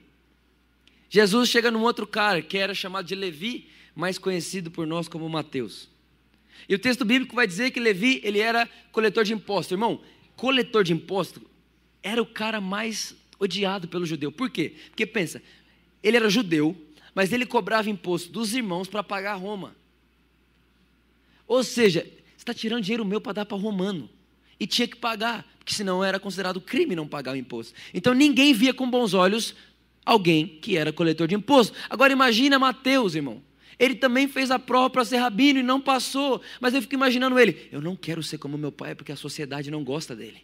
Jesus 1.09 1.49
chega 1.49 1.71
num 1.71 1.83
outro 1.83 2.07
cara 2.07 2.41
que 2.41 2.57
era 2.57 2.75
chamado 2.75 3.07
de 3.07 3.15
Levi, 3.17 3.69
mais 3.97 4.19
conhecido 4.19 4.71
por 4.71 4.87
nós 4.87 5.09
como 5.09 5.29
Mateus. 5.29 5.89
E 6.69 6.75
o 6.75 6.79
texto 6.79 7.05
bíblico 7.05 7.35
vai 7.35 7.47
dizer 7.47 7.71
que 7.71 7.81
Levi, 7.81 8.21
ele 8.23 8.39
era 8.39 8.69
coletor 8.93 9.25
de 9.25 9.33
imposto. 9.33 9.75
Irmão, 9.75 10.01
coletor 10.37 10.85
de 10.85 10.93
imposto 10.93 11.43
era 12.03 12.23
o 12.23 12.27
cara 12.27 12.61
mais 12.61 13.15
odiado 13.39 13.89
pelo 13.89 14.07
judeu. 14.07 14.31
Por 14.31 14.51
quê? 14.51 14.75
Porque 14.89 15.07
pensa, 15.07 15.43
ele 16.03 16.17
era 16.17 16.29
judeu, 16.29 16.77
mas 17.15 17.33
ele 17.33 17.47
cobrava 17.47 17.91
imposto 17.91 18.31
dos 18.31 18.55
irmãos 18.55 18.89
para 18.89 19.03
pagar 19.03 19.35
Roma. 19.35 19.75
Ou 21.47 21.65
seja, 21.65 22.03
você 22.03 22.37
está 22.37 22.55
tirando 22.55 22.83
dinheiro 22.83 23.05
meu 23.05 23.21
para 23.21 23.33
dar 23.33 23.47
para 23.47 23.59
romano. 23.59 24.09
E 24.59 24.67
tinha 24.67 24.87
que 24.87 24.97
pagar, 24.97 25.47
porque 25.59 25.73
senão 25.73 26.05
era 26.05 26.21
considerado 26.21 26.61
crime 26.61 26.95
não 26.95 27.09
pagar 27.09 27.33
o 27.33 27.37
imposto. 27.37 27.75
Então 27.95 28.15
ninguém 28.15 28.53
via 28.53 28.75
com 28.75 28.89
bons 28.89 29.15
olhos 29.15 29.55
alguém 30.05 30.47
que 30.47 30.77
era 30.77 30.93
coletor 30.93 31.27
de 31.27 31.35
imposto. 31.35 31.77
Agora 31.89 32.13
imagina 32.13 32.59
Mateus, 32.59 33.15
irmão. 33.15 33.43
Ele 33.81 33.95
também 33.95 34.29
fez 34.29 34.51
a 34.51 34.59
prova 34.59 34.91
para 34.91 35.07
ser 35.07 35.17
rabino 35.17 35.59
e 35.59 35.63
não 35.63 35.81
passou. 35.81 36.43
Mas 36.61 36.75
eu 36.75 36.83
fico 36.83 36.95
imaginando 36.95 37.39
ele: 37.39 37.67
eu 37.73 37.81
não 37.81 37.97
quero 37.97 38.23
ser 38.23 38.37
como 38.37 38.59
meu 38.59 38.71
pai 38.71 38.95
porque 38.95 39.11
a 39.11 39.17
sociedade 39.17 39.71
não 39.71 39.83
gosta 39.83 40.15
dele. 40.15 40.43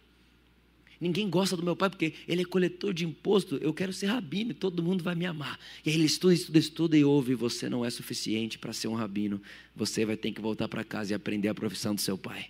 Ninguém 0.99 1.29
gosta 1.29 1.55
do 1.55 1.61
meu 1.61 1.75
pai 1.75 1.91
porque 1.91 2.15
ele 2.27 2.41
é 2.41 2.45
coletor 2.45 2.91
de 2.91 3.05
imposto. 3.05 3.57
Eu 3.57 3.71
quero 3.71 3.93
ser 3.93 4.07
rabino 4.07 4.49
e 4.49 4.53
todo 4.55 4.81
mundo 4.81 5.03
vai 5.03 5.13
me 5.13 5.27
amar. 5.27 5.59
E 5.85 5.91
aí 5.91 5.95
ele 5.95 6.05
estuda, 6.05 6.33
estuda, 6.33 6.57
estuda 6.57 6.97
e 6.97 7.03
ouve: 7.03 7.35
você 7.35 7.69
não 7.69 7.85
é 7.85 7.89
suficiente 7.91 8.57
para 8.57 8.73
ser 8.73 8.87
um 8.87 8.95
rabino. 8.95 9.39
Você 9.75 10.03
vai 10.03 10.17
ter 10.17 10.31
que 10.31 10.41
voltar 10.41 10.67
para 10.67 10.83
casa 10.83 11.13
e 11.13 11.15
aprender 11.15 11.47
a 11.47 11.53
profissão 11.53 11.93
do 11.93 12.01
seu 12.01 12.17
pai. 12.17 12.49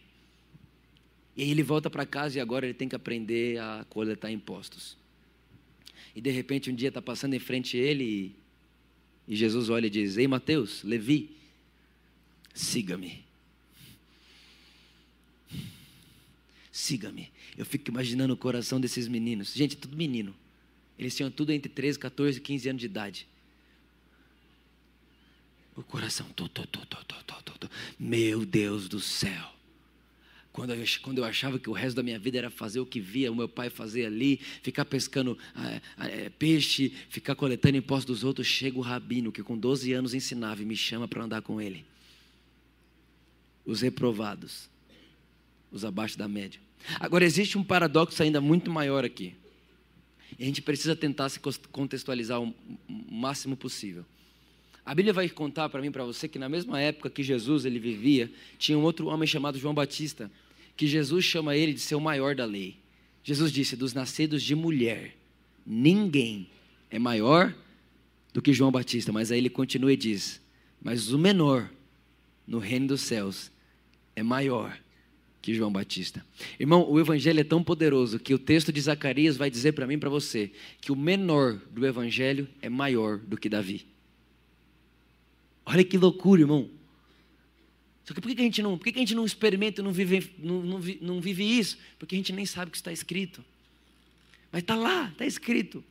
E 1.36 1.44
aí 1.44 1.52
ele 1.52 1.64
volta 1.64 1.90
para 1.90 2.06
casa 2.06 2.38
e 2.38 2.42
agora 2.42 2.66
ele 2.66 2.74
tem 2.74 2.88
que 2.88 2.96
aprender 2.96 3.60
a 3.60 3.86
coletar 3.90 4.32
impostos. 4.32 4.98
E 6.16 6.22
de 6.22 6.32
repente 6.32 6.72
um 6.72 6.74
dia 6.74 6.88
está 6.88 7.02
passando 7.02 7.34
em 7.34 7.40
frente 7.40 7.78
a 7.78 7.82
ele 7.82 8.04
e, 8.04 8.36
e 9.28 9.36
Jesus 9.36 9.70
olha 9.70 9.88
e 9.88 9.90
diz: 9.90 10.18
Ei 10.18 10.28
Mateus, 10.28 10.84
Levi, 10.84 11.36
siga-me. 12.54 13.26
Siga-me. 16.72 17.32
Eu 17.58 17.66
fico 17.66 17.90
imaginando 17.90 18.34
o 18.34 18.38
coração 18.38 18.80
desses 18.80 19.08
meninos. 19.08 19.54
Gente, 19.54 19.76
tudo 19.76 19.98
menino. 19.98 20.34
Eles 20.98 21.16
tinham 21.16 21.30
tudo 21.30 21.52
entre 21.52 21.70
13, 21.70 22.00
14 22.00 22.38
e 22.38 22.42
15 22.42 22.70
anos 22.70 22.80
de 22.80 22.86
idade. 22.86 23.28
O 25.76 25.84
coração, 25.84 26.28
tô, 26.36 26.48
tô, 26.48 26.66
tô, 26.66 26.86
tô, 26.86 27.04
tô, 27.04 27.16
tô, 27.24 27.54
tô. 27.54 27.70
meu 28.00 28.46
Deus 28.46 28.88
do 28.88 29.00
céu. 29.00 29.57
Quando 30.58 30.74
eu, 30.74 30.84
quando 31.04 31.18
eu 31.20 31.24
achava 31.24 31.60
que 31.60 31.70
o 31.70 31.72
resto 31.72 31.98
da 31.98 32.02
minha 32.02 32.18
vida 32.18 32.40
era 32.40 32.50
fazer 32.50 32.80
o 32.80 32.86
que 32.86 33.00
via 33.00 33.32
o 33.32 33.36
meu 33.36 33.48
pai 33.48 33.70
fazer 33.70 34.08
ali, 34.08 34.38
ficar 34.64 34.86
pescando 34.86 35.38
é, 36.00 36.30
peixe, 36.30 36.92
ficar 37.10 37.36
coletando 37.36 37.78
impostos 37.78 38.06
dos 38.08 38.24
outros, 38.24 38.48
chega 38.48 38.76
o 38.76 38.82
rabino 38.82 39.32
que 39.32 39.44
com 39.44 39.56
12 39.56 39.94
anos 39.94 40.16
ensinava 40.16 40.60
e 40.60 40.66
me 40.66 40.76
chama 40.76 41.08
para 41.08 41.24
andar 41.24 41.44
com 41.44 41.62
ele. 41.62 41.86
Os 43.68 43.82
reprovados, 43.82 44.68
os 45.72 45.86
abaixo 45.86 46.18
da 46.18 46.28
média. 46.28 46.60
Agora, 47.00 47.24
existe 47.24 47.56
um 47.56 47.64
paradoxo 47.64 48.24
ainda 48.24 48.42
muito 48.42 48.72
maior 48.72 49.06
aqui. 49.06 49.36
E 50.40 50.44
a 50.44 50.48
gente 50.48 50.64
precisa 50.64 50.96
tentar 50.96 51.30
se 51.30 51.40
contextualizar 51.72 52.42
o 52.42 52.52
máximo 52.90 53.56
possível. 53.56 54.04
A 54.84 54.96
Bíblia 54.96 55.14
vai 55.14 55.30
contar 55.30 55.70
para 55.70 55.82
mim, 55.82 55.92
para 55.92 56.04
você, 56.04 56.28
que 56.28 56.40
na 56.40 56.50
mesma 56.50 56.82
época 56.82 57.12
que 57.12 57.22
Jesus 57.22 57.64
ele 57.64 57.78
vivia, 57.78 58.32
tinha 58.58 58.76
um 58.76 58.82
outro 58.82 59.06
homem 59.06 59.28
chamado 59.28 59.60
João 59.60 59.76
Batista 59.76 60.32
que 60.78 60.88
Jesus 60.88 61.26
chama 61.26 61.58
ele 61.58 61.74
de 61.74 61.80
ser 61.80 61.96
o 61.96 62.02
maior 62.02 62.36
da 62.36 62.46
lei. 62.46 62.78
Jesus 63.24 63.52
disse: 63.52 63.76
dos 63.76 63.94
nascidos 63.94 64.44
de 64.44 64.56
mulher, 64.56 65.18
ninguém 65.66 66.48
é 66.90 67.00
maior 67.00 67.54
do 68.32 68.42
que 68.42 68.54
João 68.54 68.72
Batista. 68.72 69.12
Mas 69.12 69.32
aí 69.32 69.40
ele 69.40 69.50
continua 69.50 69.92
e 69.92 69.98
diz: 69.98 70.40
mas 70.82 71.12
o 71.12 71.18
menor 71.18 71.70
no 72.46 72.60
reino 72.60 72.88
dos 72.88 73.02
céus 73.02 73.52
é 74.16 74.24
maior 74.24 74.80
que 75.42 75.54
João 75.54 75.72
Batista. 75.72 76.26
Irmão, 76.60 76.90
o 76.90 77.00
evangelho 77.00 77.40
é 77.40 77.44
tão 77.44 77.64
poderoso 77.64 78.20
que 78.20 78.34
o 78.34 78.40
texto 78.40 78.72
de 78.72 78.80
Zacarias 78.80 79.36
vai 79.36 79.50
dizer 79.50 79.72
para 79.74 79.88
mim 79.88 79.98
para 79.98 80.10
você 80.10 80.52
que 80.80 80.92
o 80.92 80.96
menor 80.96 81.60
do 81.72 81.86
evangelho 81.86 82.48
é 82.62 82.70
maior 82.70 83.18
do 83.18 83.38
que 83.38 83.50
Davi. 83.50 83.86
Olha 85.66 85.84
que 85.84 85.98
loucura, 85.98 86.42
irmão. 86.42 86.70
Só 88.08 88.14
que 88.14 88.22
por 88.22 88.34
que 88.34 88.40
a 88.40 88.44
gente 88.44 88.62
não, 88.62 88.78
por 88.78 88.86
que 88.86 88.98
a 88.98 89.00
gente 89.00 89.14
não 89.14 89.26
experimenta 89.26 89.82
e 89.82 89.84
não 89.84 89.92
vive, 89.92 90.32
não, 90.40 90.62
não, 90.62 90.80
não 91.02 91.20
vive 91.20 91.44
isso? 91.44 91.78
Porque 92.00 92.16
a 92.16 92.18
gente 92.18 92.32
nem 92.32 92.46
sabe 92.46 92.70
o 92.70 92.72
que 92.72 92.78
está 92.78 92.90
escrito. 92.90 93.44
Mas 94.50 94.62
está 94.62 94.76
lá, 94.76 95.10
está 95.12 95.26
escrito. 95.26 95.84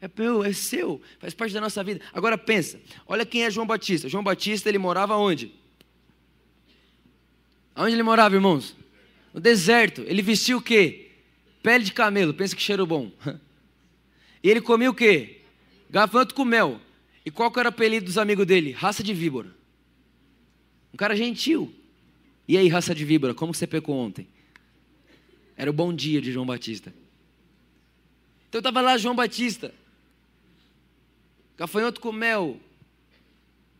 É 0.00 0.10
meu, 0.16 0.42
é 0.42 0.52
seu, 0.52 1.00
faz 1.20 1.32
parte 1.32 1.54
da 1.54 1.60
nossa 1.60 1.84
vida. 1.84 2.00
Agora 2.12 2.36
pensa, 2.36 2.80
olha 3.06 3.24
quem 3.24 3.44
é 3.44 3.50
João 3.52 3.68
Batista. 3.68 4.08
João 4.08 4.24
Batista, 4.24 4.68
ele 4.68 4.78
morava 4.78 5.14
onde? 5.14 5.52
Aonde 7.72 7.94
ele 7.94 8.02
morava, 8.02 8.34
irmãos? 8.34 8.74
No 9.32 9.40
deserto. 9.40 10.02
Ele 10.08 10.22
vestia 10.22 10.56
o 10.56 10.60
quê? 10.60 11.12
Pele 11.62 11.84
de 11.84 11.92
camelo, 11.92 12.34
pensa 12.34 12.56
que 12.56 12.62
cheiro 12.62 12.84
bom. 12.84 13.12
E 14.42 14.48
ele 14.48 14.62
comia 14.62 14.88
o 14.88 14.94
quê? 14.94 15.42
Gafanhoto 15.90 16.34
com 16.34 16.46
mel. 16.46 16.80
E 17.26 17.30
qual 17.30 17.52
que 17.52 17.60
era 17.60 17.68
o 17.68 17.72
apelido 17.72 18.06
dos 18.06 18.16
amigos 18.16 18.46
dele? 18.46 18.72
Raça 18.72 19.02
de 19.02 19.12
víbora. 19.12 19.59
Um 20.92 20.96
cara 20.96 21.16
gentil. 21.16 21.74
E 22.46 22.56
aí, 22.56 22.68
raça 22.68 22.94
de 22.94 23.04
víbora, 23.04 23.34
como 23.34 23.54
você 23.54 23.66
pecou 23.66 23.96
ontem? 23.96 24.26
Era 25.56 25.70
o 25.70 25.74
bom 25.74 25.94
dia 25.94 26.20
de 26.20 26.32
João 26.32 26.46
Batista. 26.46 26.92
Então 28.48 28.58
estava 28.58 28.80
lá 28.80 28.98
João 28.98 29.14
Batista, 29.14 29.72
gafanhoto 31.56 32.00
com 32.00 32.10
mel, 32.10 32.58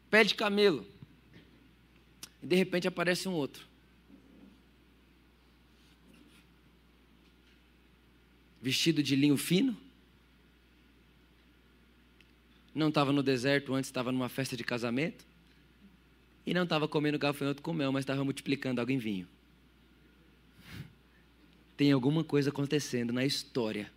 pé 0.09 0.23
de 0.23 0.35
camelo. 0.35 0.87
E 2.41 2.47
de 2.47 2.55
repente 2.55 2.87
aparece 2.87 3.29
um 3.29 3.33
outro. 3.33 3.67
Vestido 8.63 9.03
de 9.03 9.17
linho 9.17 9.37
fino. 9.37 9.77
Não 12.73 12.91
estava 12.91 13.13
no 13.13 13.23
deserto, 13.23 13.75
antes 13.75 13.89
estava 13.89 14.13
numa 14.13 14.29
festa 14.29 14.57
de 14.57 14.63
casamento. 14.63 15.30
E 16.51 16.53
não 16.53 16.65
estava 16.65 16.89
comendo 16.89 17.17
gafanhoto 17.17 17.63
com 17.63 17.73
mel, 17.73 17.93
mas 17.93 18.03
estava 18.03 18.25
multiplicando 18.25 18.81
água 18.81 18.93
em 18.93 18.99
vinho. 18.99 19.25
Tem 21.77 21.93
alguma 21.93 22.25
coisa 22.25 22.51
acontecendo 22.51 23.13
na 23.13 23.25
história. 23.25 23.89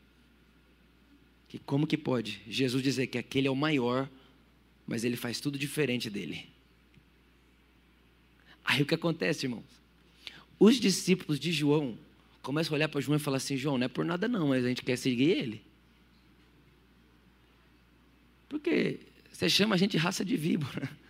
Que 1.49 1.57
como 1.57 1.87
que 1.87 1.97
pode 1.97 2.43
Jesus 2.47 2.83
dizer 2.83 3.07
que 3.07 3.17
aquele 3.17 3.47
é 3.47 3.49
o 3.49 3.55
maior, 3.55 4.07
mas 4.85 5.03
ele 5.03 5.17
faz 5.17 5.39
tudo 5.39 5.57
diferente 5.57 6.11
dele? 6.11 6.47
Aí 8.63 8.83
o 8.83 8.85
que 8.85 8.93
acontece, 8.93 9.47
irmãos? 9.47 9.65
Os 10.59 10.79
discípulos 10.79 11.39
de 11.39 11.51
João 11.51 11.97
começam 12.43 12.75
a 12.75 12.77
olhar 12.77 12.87
para 12.87 13.01
João 13.01 13.17
e 13.17 13.19
falar 13.19 13.37
assim: 13.37 13.57
João, 13.57 13.79
não 13.79 13.85
é 13.85 13.89
por 13.89 14.05
nada 14.05 14.27
não, 14.27 14.49
mas 14.49 14.63
a 14.63 14.67
gente 14.67 14.83
quer 14.83 14.95
seguir 14.95 15.31
ele. 15.31 15.63
Porque 18.47 18.99
você 19.31 19.49
chama 19.49 19.73
a 19.73 19.77
gente 19.79 19.97
raça 19.97 20.23
de 20.23 20.37
víbora. 20.37 20.87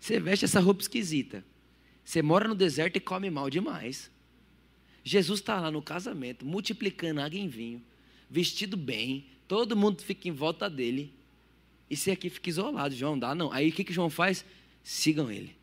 Você 0.00 0.20
veste 0.20 0.44
essa 0.44 0.60
roupa 0.60 0.82
esquisita. 0.82 1.44
Você 2.04 2.22
mora 2.22 2.46
no 2.46 2.54
deserto 2.54 2.96
e 2.96 3.00
come 3.00 3.28
mal 3.30 3.50
demais. 3.50 4.10
Jesus 5.02 5.40
está 5.40 5.60
lá 5.60 5.70
no 5.70 5.82
casamento, 5.82 6.44
multiplicando 6.44 7.20
água 7.20 7.38
em 7.38 7.48
vinho, 7.48 7.82
vestido 8.28 8.76
bem, 8.76 9.26
todo 9.46 9.76
mundo 9.76 10.02
fica 10.02 10.28
em 10.28 10.32
volta 10.32 10.68
dele. 10.68 11.12
E 11.88 11.96
você 11.96 12.10
aqui 12.10 12.28
fica 12.28 12.48
isolado, 12.48 12.94
João, 12.94 13.18
dá 13.18 13.34
não. 13.34 13.52
Aí 13.52 13.68
o 13.68 13.72
que, 13.72 13.84
que 13.84 13.92
João 13.92 14.10
faz? 14.10 14.44
Sigam 14.82 15.30
ele, 15.30 15.56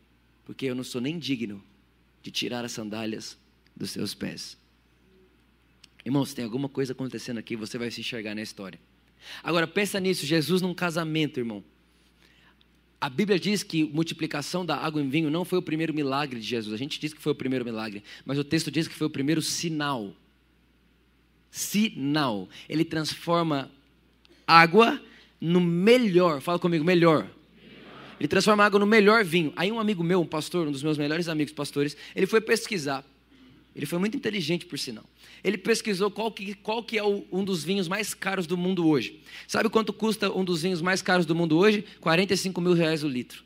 porque 0.45 0.65
eu 0.65 0.75
não 0.75 0.83
sou 0.83 1.01
nem 1.01 1.19
digno 1.19 1.63
de 2.21 2.31
tirar 2.31 2.63
as 2.63 2.71
sandálias 2.71 3.37
dos 3.75 3.91
seus 3.91 4.13
pés. 4.13 4.57
Irmãos, 6.05 6.33
tem 6.33 6.43
alguma 6.43 6.69
coisa 6.69 6.93
acontecendo 6.93 7.37
aqui, 7.37 7.55
você 7.55 7.77
vai 7.77 7.91
se 7.91 8.01
enxergar 8.01 8.35
na 8.35 8.41
história. 8.41 8.79
Agora 9.41 9.67
pensa 9.67 9.99
nisso, 9.99 10.25
Jesus 10.25 10.61
num 10.61 10.73
casamento, 10.73 11.39
irmão. 11.39 11.63
A 13.03 13.09
Bíblia 13.09 13.37
diz 13.37 13.63
que 13.63 13.83
multiplicação 13.83 14.65
da 14.65 14.77
água 14.77 15.01
em 15.01 15.09
vinho 15.09 15.29
não 15.29 15.43
foi 15.43 15.59
o 15.59 15.61
primeiro 15.61 15.93
milagre 15.93 16.39
de 16.39 16.45
Jesus. 16.47 16.73
A 16.73 16.77
gente 16.77 16.97
diz 17.01 17.13
que 17.13 17.21
foi 17.21 17.33
o 17.33 17.35
primeiro 17.35 17.65
milagre, 17.65 18.01
mas 18.25 18.39
o 18.39 18.45
texto 18.45 18.71
diz 18.71 18.87
que 18.87 18.93
foi 18.93 19.05
o 19.07 19.09
primeiro 19.09 19.41
sinal. 19.41 20.13
Sinal. 21.51 22.47
Ele 22.69 22.85
transforma 22.85 23.69
água 24.47 25.01
no 25.41 25.59
melhor. 25.59 26.39
Fala 26.39 26.57
comigo, 26.57 26.85
melhor. 26.85 27.29
Ele 28.17 28.29
transforma 28.29 28.63
água 28.63 28.79
no 28.79 28.85
melhor 28.85 29.25
vinho. 29.25 29.51
Aí 29.57 29.69
um 29.69 29.81
amigo 29.81 30.01
meu, 30.01 30.21
um 30.21 30.25
pastor, 30.25 30.65
um 30.65 30.71
dos 30.71 30.81
meus 30.81 30.97
melhores 30.97 31.27
amigos 31.27 31.53
pastores, 31.53 31.97
ele 32.15 32.25
foi 32.25 32.39
pesquisar. 32.39 33.03
Ele 33.75 33.85
foi 33.85 33.99
muito 33.99 34.15
inteligente, 34.15 34.65
por 34.65 34.77
sinal 34.77 35.05
ele 35.43 35.57
pesquisou 35.57 36.09
qual 36.09 36.31
que, 36.31 36.55
qual 36.55 36.81
que 36.81 36.97
é 36.97 37.03
o, 37.03 37.25
um 37.31 37.43
dos 37.43 37.63
vinhos 37.63 37.87
mais 37.87 38.13
caros 38.13 38.47
do 38.47 38.55
mundo 38.55 38.87
hoje. 38.87 39.21
Sabe 39.45 39.69
quanto 39.69 39.91
custa 39.91 40.31
um 40.31 40.43
dos 40.43 40.61
vinhos 40.61 40.81
mais 40.81 41.01
caros 41.01 41.25
do 41.25 41.35
mundo 41.35 41.57
hoje? 41.57 41.83
45 41.99 42.61
mil 42.61 42.73
reais 42.73 43.03
o 43.03 43.09
litro. 43.09 43.43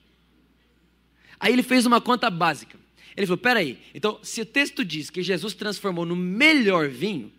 Aí 1.39 1.51
ele 1.51 1.63
fez 1.63 1.86
uma 1.86 2.00
conta 2.00 2.29
básica. 2.29 2.77
Ele 3.15 3.25
falou: 3.25 3.39
peraí, 3.39 3.79
então 3.96 4.19
se 4.22 4.41
o 4.41 4.46
texto 4.46 4.86
diz 4.86 5.10
que 5.10 5.24
Jesus 5.24 5.55
transformou 5.55 6.05
no 6.05 6.15
melhor 6.15 6.88
vinho, 6.88 7.31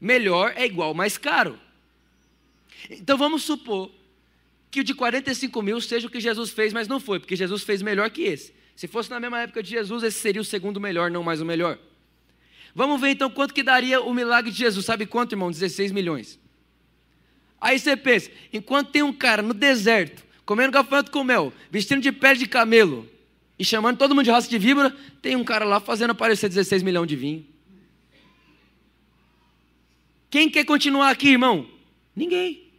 melhor 0.00 0.54
é 0.56 0.64
igual 0.64 0.94
mais 0.94 1.18
caro. 1.18 1.58
Então 2.88 3.18
vamos 3.18 3.42
supor 3.42 3.90
que 4.70 4.80
o 4.80 4.84
de 4.84 4.94
45 4.94 5.62
mil 5.62 5.78
seja 5.80 6.06
o 6.06 6.10
que 6.10 6.20
Jesus 6.20 6.50
fez, 6.50 6.72
mas 6.72 6.88
não 6.88 6.98
foi, 6.98 7.20
porque 7.20 7.36
Jesus 7.36 7.62
fez 7.62 7.82
melhor 7.82 8.10
que 8.10 8.22
esse. 8.22 8.54
Se 8.74 8.88
fosse 8.88 9.10
na 9.10 9.20
mesma 9.20 9.40
época 9.40 9.62
de 9.62 9.70
Jesus, 9.70 10.02
esse 10.02 10.18
seria 10.18 10.40
o 10.40 10.44
segundo 10.44 10.80
melhor, 10.80 11.10
não 11.10 11.22
mais 11.22 11.40
o 11.40 11.44
melhor. 11.44 11.78
Vamos 12.74 13.00
ver 13.00 13.10
então 13.10 13.30
quanto 13.30 13.54
que 13.54 13.62
daria 13.62 14.00
o 14.00 14.12
milagre 14.12 14.50
de 14.50 14.58
Jesus. 14.58 14.84
Sabe 14.84 15.06
quanto, 15.06 15.32
irmão? 15.32 15.50
16 15.50 15.92
milhões. 15.92 16.40
Aí 17.60 17.78
você 17.78 17.96
pensa, 17.96 18.30
enquanto 18.52 18.90
tem 18.90 19.02
um 19.02 19.12
cara 19.12 19.40
no 19.40 19.54
deserto, 19.54 20.24
comendo 20.44 20.72
gafanhoto 20.72 21.10
com 21.10 21.24
mel, 21.24 21.52
vestindo 21.70 22.02
de 22.02 22.12
pele 22.12 22.38
de 22.38 22.46
camelo 22.46 23.08
e 23.58 23.64
chamando 23.64 23.96
todo 23.96 24.14
mundo 24.14 24.24
de 24.24 24.30
raça 24.30 24.48
de 24.48 24.58
víbora, 24.58 24.94
tem 25.22 25.36
um 25.36 25.44
cara 25.44 25.64
lá 25.64 25.80
fazendo 25.80 26.10
aparecer 26.10 26.48
16 26.48 26.82
milhões 26.82 27.08
de 27.08 27.16
vinho. 27.16 27.46
Quem 30.28 30.50
quer 30.50 30.64
continuar 30.64 31.10
aqui, 31.10 31.28
irmão? 31.28 31.66
Ninguém. 32.14 32.70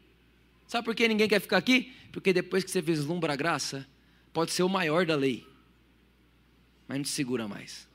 Sabe 0.68 0.84
por 0.84 0.94
que 0.94 1.08
ninguém 1.08 1.28
quer 1.28 1.40
ficar 1.40 1.58
aqui? 1.58 1.94
Porque 2.12 2.34
depois 2.34 2.64
que 2.64 2.70
você 2.70 2.82
vislumbra 2.82 3.34
a 3.34 3.36
graça, 3.36 3.88
pode 4.34 4.52
ser 4.52 4.64
o 4.64 4.70
maior 4.70 5.06
da 5.06 5.16
lei, 5.16 5.48
mas 6.88 6.98
não 6.98 7.04
te 7.04 7.10
segura 7.10 7.48
mais. 7.48 7.88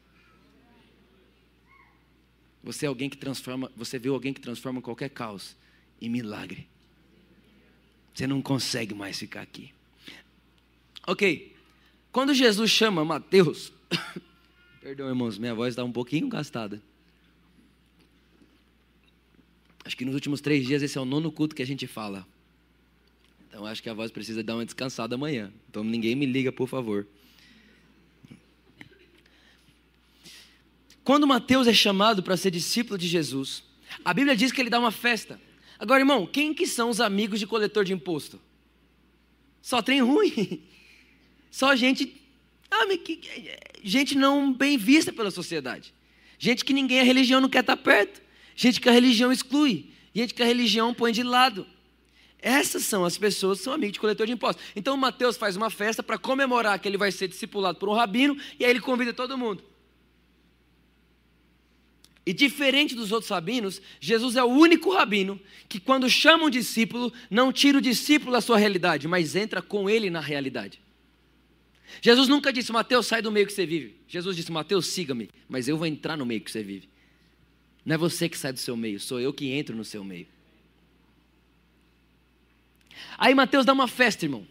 Você 2.62 2.87
é 2.87 2.88
alguém 2.88 3.09
que 3.09 3.17
transforma, 3.17 3.71
você 3.76 3.99
viu 3.99 4.14
alguém 4.14 4.33
que 4.33 4.40
transforma 4.40 4.83
qualquer 4.83 5.11
caos 5.11 5.57
em 6.00 6.09
milagre. 6.09 6.67
Você 8.14 8.26
não 8.26 8.43
consegue 8.43 8.95
mais 8.95 9.19
ficar 9.19 9.43
aqui. 9.43 9.73
Ok. 11.07 11.57
Quando 12.12 12.35
Jesus 12.35 12.71
chama 12.71 13.05
Mateus, 13.05 13.73
Perdão, 14.81 15.09
irmãos, 15.09 15.37
minha 15.37 15.55
voz 15.55 15.73
está 15.73 15.85
um 15.85 15.93
pouquinho 15.93 16.29
gastada. 16.29 16.81
Acho 19.85 19.97
que 19.97 20.05
nos 20.05 20.14
últimos 20.14 20.40
três 20.40 20.67
dias 20.67 20.83
esse 20.83 20.97
é 20.97 21.00
o 21.00 21.05
nono 21.05 21.31
culto 21.31 21.55
que 21.55 21.62
a 21.62 21.67
gente 21.67 21.87
fala. 21.87 22.26
Então 23.49 23.67
acho 23.67 23.83
que 23.83 23.90
a 23.90 23.95
voz 23.95 24.11
precisa 24.11 24.43
dar 24.43 24.55
uma 24.55 24.64
descansada 24.64 25.14
amanhã. 25.14 25.52
Então 25.69 25.85
ninguém 25.85 26.14
me 26.14 26.25
liga, 26.25 26.50
por 26.50 26.69
favor. 26.69 27.07
Quando 31.11 31.26
Mateus 31.26 31.67
é 31.67 31.75
chamado 31.75 32.23
para 32.23 32.37
ser 32.37 32.52
discípulo 32.52 32.97
de 32.97 33.09
Jesus, 33.09 33.64
a 34.05 34.14
Bíblia 34.14 34.37
diz 34.37 34.52
que 34.52 34.61
ele 34.61 34.71
dá 34.71 34.79
uma 34.79 34.93
festa. 34.93 35.40
Agora, 35.76 36.02
irmão, 36.02 36.25
quem 36.25 36.55
que 36.55 36.69
são 36.69 36.88
os 36.88 37.00
amigos 37.00 37.40
de 37.40 37.49
coletor 37.49 37.85
de 37.85 37.93
imposto? 37.93 38.40
Só 39.61 39.83
trem 39.83 40.02
ruim. 40.02 40.62
Só 41.50 41.75
gente, 41.75 42.14
ah, 42.71 42.85
gente 43.83 44.17
não 44.17 44.52
bem 44.52 44.79
vista 44.79 45.12
pela 45.12 45.33
sociedade. 45.33 45.93
Gente 46.38 46.64
que 46.64 46.73
ninguém, 46.73 47.00
a 47.00 47.02
religião 47.02 47.40
não 47.40 47.49
quer 47.49 47.62
estar 47.62 47.76
perto. 47.76 48.23
Gente 48.55 48.81
que 48.81 48.88
a 48.88 48.93
religião 48.93 49.33
exclui. 49.33 49.90
Gente 50.14 50.33
que 50.33 50.45
a 50.45 50.47
religião 50.47 50.95
põe 50.95 51.11
de 51.11 51.25
lado. 51.25 51.67
Essas 52.38 52.85
são 52.85 53.05
as 53.05 53.19
pessoas 53.19 53.59
que 53.59 53.64
são 53.64 53.73
amigos 53.73 53.95
de 53.95 53.99
coletor 53.99 54.29
de 54.29 54.33
impostos. 54.33 54.64
Então 54.76 54.97
Mateus 54.97 55.37
faz 55.37 55.57
uma 55.57 55.71
festa 55.71 56.05
para 56.05 56.17
comemorar 56.19 56.79
que 56.79 56.87
ele 56.87 56.97
vai 56.97 57.11
ser 57.11 57.26
discipulado 57.26 57.81
por 57.81 57.88
um 57.88 57.95
rabino 57.95 58.38
e 58.61 58.64
aí 58.64 58.71
ele 58.71 58.81
convida 58.81 59.12
todo 59.12 59.37
mundo. 59.37 59.69
E 62.30 62.32
diferente 62.32 62.94
dos 62.94 63.10
outros 63.10 63.28
rabinos, 63.28 63.82
Jesus 63.99 64.37
é 64.37 64.44
o 64.44 64.46
único 64.46 64.92
rabino 64.92 65.40
que, 65.68 65.80
quando 65.80 66.08
chama 66.08 66.44
um 66.44 66.50
discípulo, 66.50 67.12
não 67.28 67.52
tira 67.52 67.78
o 67.78 67.80
discípulo 67.80 68.30
da 68.30 68.40
sua 68.40 68.56
realidade, 68.56 69.08
mas 69.08 69.34
entra 69.34 69.60
com 69.60 69.90
ele 69.90 70.10
na 70.10 70.20
realidade. 70.20 70.80
Jesus 72.00 72.28
nunca 72.28 72.52
disse, 72.52 72.70
Mateus, 72.70 73.08
sai 73.08 73.20
do 73.20 73.32
meio 73.32 73.49
que 73.49 73.52
você 73.52 73.66
vive. 73.66 73.96
Jesus 74.06 74.37
disse, 74.37 74.52
Mateus, 74.52 74.87
siga-me, 74.87 75.28
mas 75.49 75.66
eu 75.66 75.76
vou 75.76 75.88
entrar 75.88 76.16
no 76.16 76.25
meio 76.25 76.40
que 76.40 76.52
você 76.52 76.62
vive. 76.62 76.88
Não 77.84 77.96
é 77.96 77.99
você 77.99 78.28
que 78.28 78.38
sai 78.38 78.52
do 78.52 78.60
seu 78.60 78.76
meio, 78.76 79.00
sou 79.00 79.18
eu 79.18 79.32
que 79.32 79.50
entro 79.50 79.75
no 79.75 79.84
seu 79.84 80.04
meio. 80.04 80.28
Aí 83.18 83.34
Mateus 83.34 83.66
dá 83.66 83.72
uma 83.72 83.88
festa, 83.88 84.25
irmão. 84.25 84.46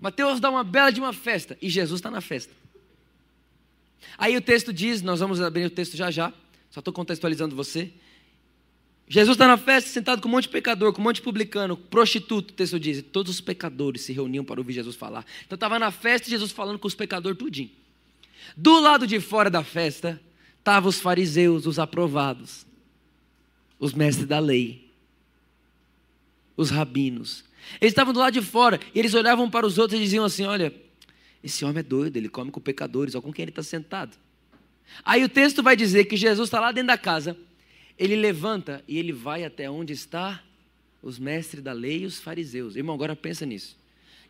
Mateus 0.00 0.38
dá 0.38 0.50
uma 0.50 0.62
bela 0.62 0.92
de 0.92 1.00
uma 1.00 1.12
festa 1.12 1.58
e 1.60 1.68
Jesus 1.68 1.98
está 1.98 2.12
na 2.12 2.20
festa. 2.20 2.54
Aí 4.16 4.36
o 4.36 4.40
texto 4.40 4.72
diz, 4.72 5.02
nós 5.02 5.18
vamos 5.18 5.40
abrir 5.40 5.64
o 5.64 5.70
texto 5.70 5.96
já 5.96 6.12
já, 6.12 6.32
só 6.74 6.80
estou 6.80 6.92
contextualizando 6.92 7.54
você. 7.54 7.92
Jesus 9.06 9.36
está 9.36 9.46
na 9.46 9.56
festa, 9.56 9.88
sentado 9.88 10.20
com 10.20 10.26
um 10.26 10.32
monte 10.32 10.44
de 10.44 10.48
pecador, 10.48 10.92
com 10.92 11.00
um 11.00 11.04
monte 11.04 11.16
de 11.16 11.22
publicano, 11.22 11.76
prostituto, 11.76 12.52
o 12.52 12.56
texto 12.56 12.80
diz. 12.80 12.98
E 12.98 13.02
todos 13.02 13.30
os 13.30 13.40
pecadores 13.40 14.02
se 14.02 14.12
reuniam 14.12 14.44
para 14.44 14.58
ouvir 14.58 14.72
Jesus 14.72 14.96
falar. 14.96 15.24
Então 15.46 15.54
estava 15.54 15.78
na 15.78 15.92
festa 15.92 16.26
e 16.26 16.30
Jesus 16.32 16.50
falando 16.50 16.76
com 16.80 16.88
os 16.88 16.94
pecadores 16.96 17.38
tudinho. 17.38 17.70
Do 18.56 18.80
lado 18.80 19.06
de 19.06 19.20
fora 19.20 19.48
da 19.48 19.62
festa, 19.62 20.20
estavam 20.58 20.88
os 20.88 20.98
fariseus, 20.98 21.64
os 21.64 21.78
aprovados, 21.78 22.66
os 23.78 23.92
mestres 23.92 24.26
da 24.26 24.40
lei, 24.40 24.90
os 26.56 26.70
rabinos. 26.70 27.44
Eles 27.80 27.92
estavam 27.92 28.12
do 28.12 28.18
lado 28.18 28.32
de 28.32 28.42
fora 28.42 28.80
e 28.92 28.98
eles 28.98 29.14
olhavam 29.14 29.48
para 29.48 29.64
os 29.64 29.78
outros 29.78 30.00
e 30.00 30.02
diziam 30.02 30.24
assim: 30.24 30.44
Olha, 30.44 30.74
esse 31.40 31.64
homem 31.64 31.78
é 31.78 31.82
doido, 31.84 32.16
ele 32.16 32.28
come 32.28 32.50
com 32.50 32.60
pecadores, 32.60 33.14
olha 33.14 33.22
com 33.22 33.32
quem 33.32 33.44
ele 33.44 33.52
está 33.52 33.62
sentado. 33.62 34.23
Aí 35.04 35.24
o 35.24 35.28
texto 35.28 35.62
vai 35.62 35.76
dizer 35.76 36.04
que 36.04 36.16
Jesus 36.16 36.48
está 36.48 36.60
lá 36.60 36.72
dentro 36.72 36.88
da 36.88 36.98
casa, 36.98 37.36
ele 37.98 38.16
levanta 38.16 38.82
e 38.86 38.98
ele 38.98 39.12
vai 39.12 39.44
até 39.44 39.70
onde 39.70 39.92
está 39.92 40.42
os 41.02 41.18
mestres 41.18 41.62
da 41.62 41.72
lei 41.72 42.02
e 42.02 42.06
os 42.06 42.20
fariseus. 42.20 42.76
Irmão, 42.76 42.94
agora 42.94 43.14
pensa 43.14 43.44
nisso. 43.44 43.76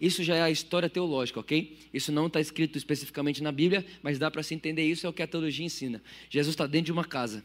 Isso 0.00 0.22
já 0.22 0.34
é 0.34 0.42
a 0.42 0.50
história 0.50 0.88
teológica, 0.88 1.40
ok? 1.40 1.78
Isso 1.92 2.10
não 2.10 2.26
está 2.26 2.40
escrito 2.40 2.76
especificamente 2.76 3.42
na 3.42 3.52
Bíblia, 3.52 3.86
mas 4.02 4.18
dá 4.18 4.30
para 4.30 4.42
se 4.42 4.54
entender 4.54 4.84
isso, 4.84 5.06
é 5.06 5.08
o 5.08 5.12
que 5.12 5.22
a 5.22 5.26
teologia 5.26 5.64
ensina. 5.64 6.02
Jesus 6.28 6.52
está 6.54 6.66
dentro 6.66 6.86
de 6.86 6.92
uma 6.92 7.04
casa. 7.04 7.44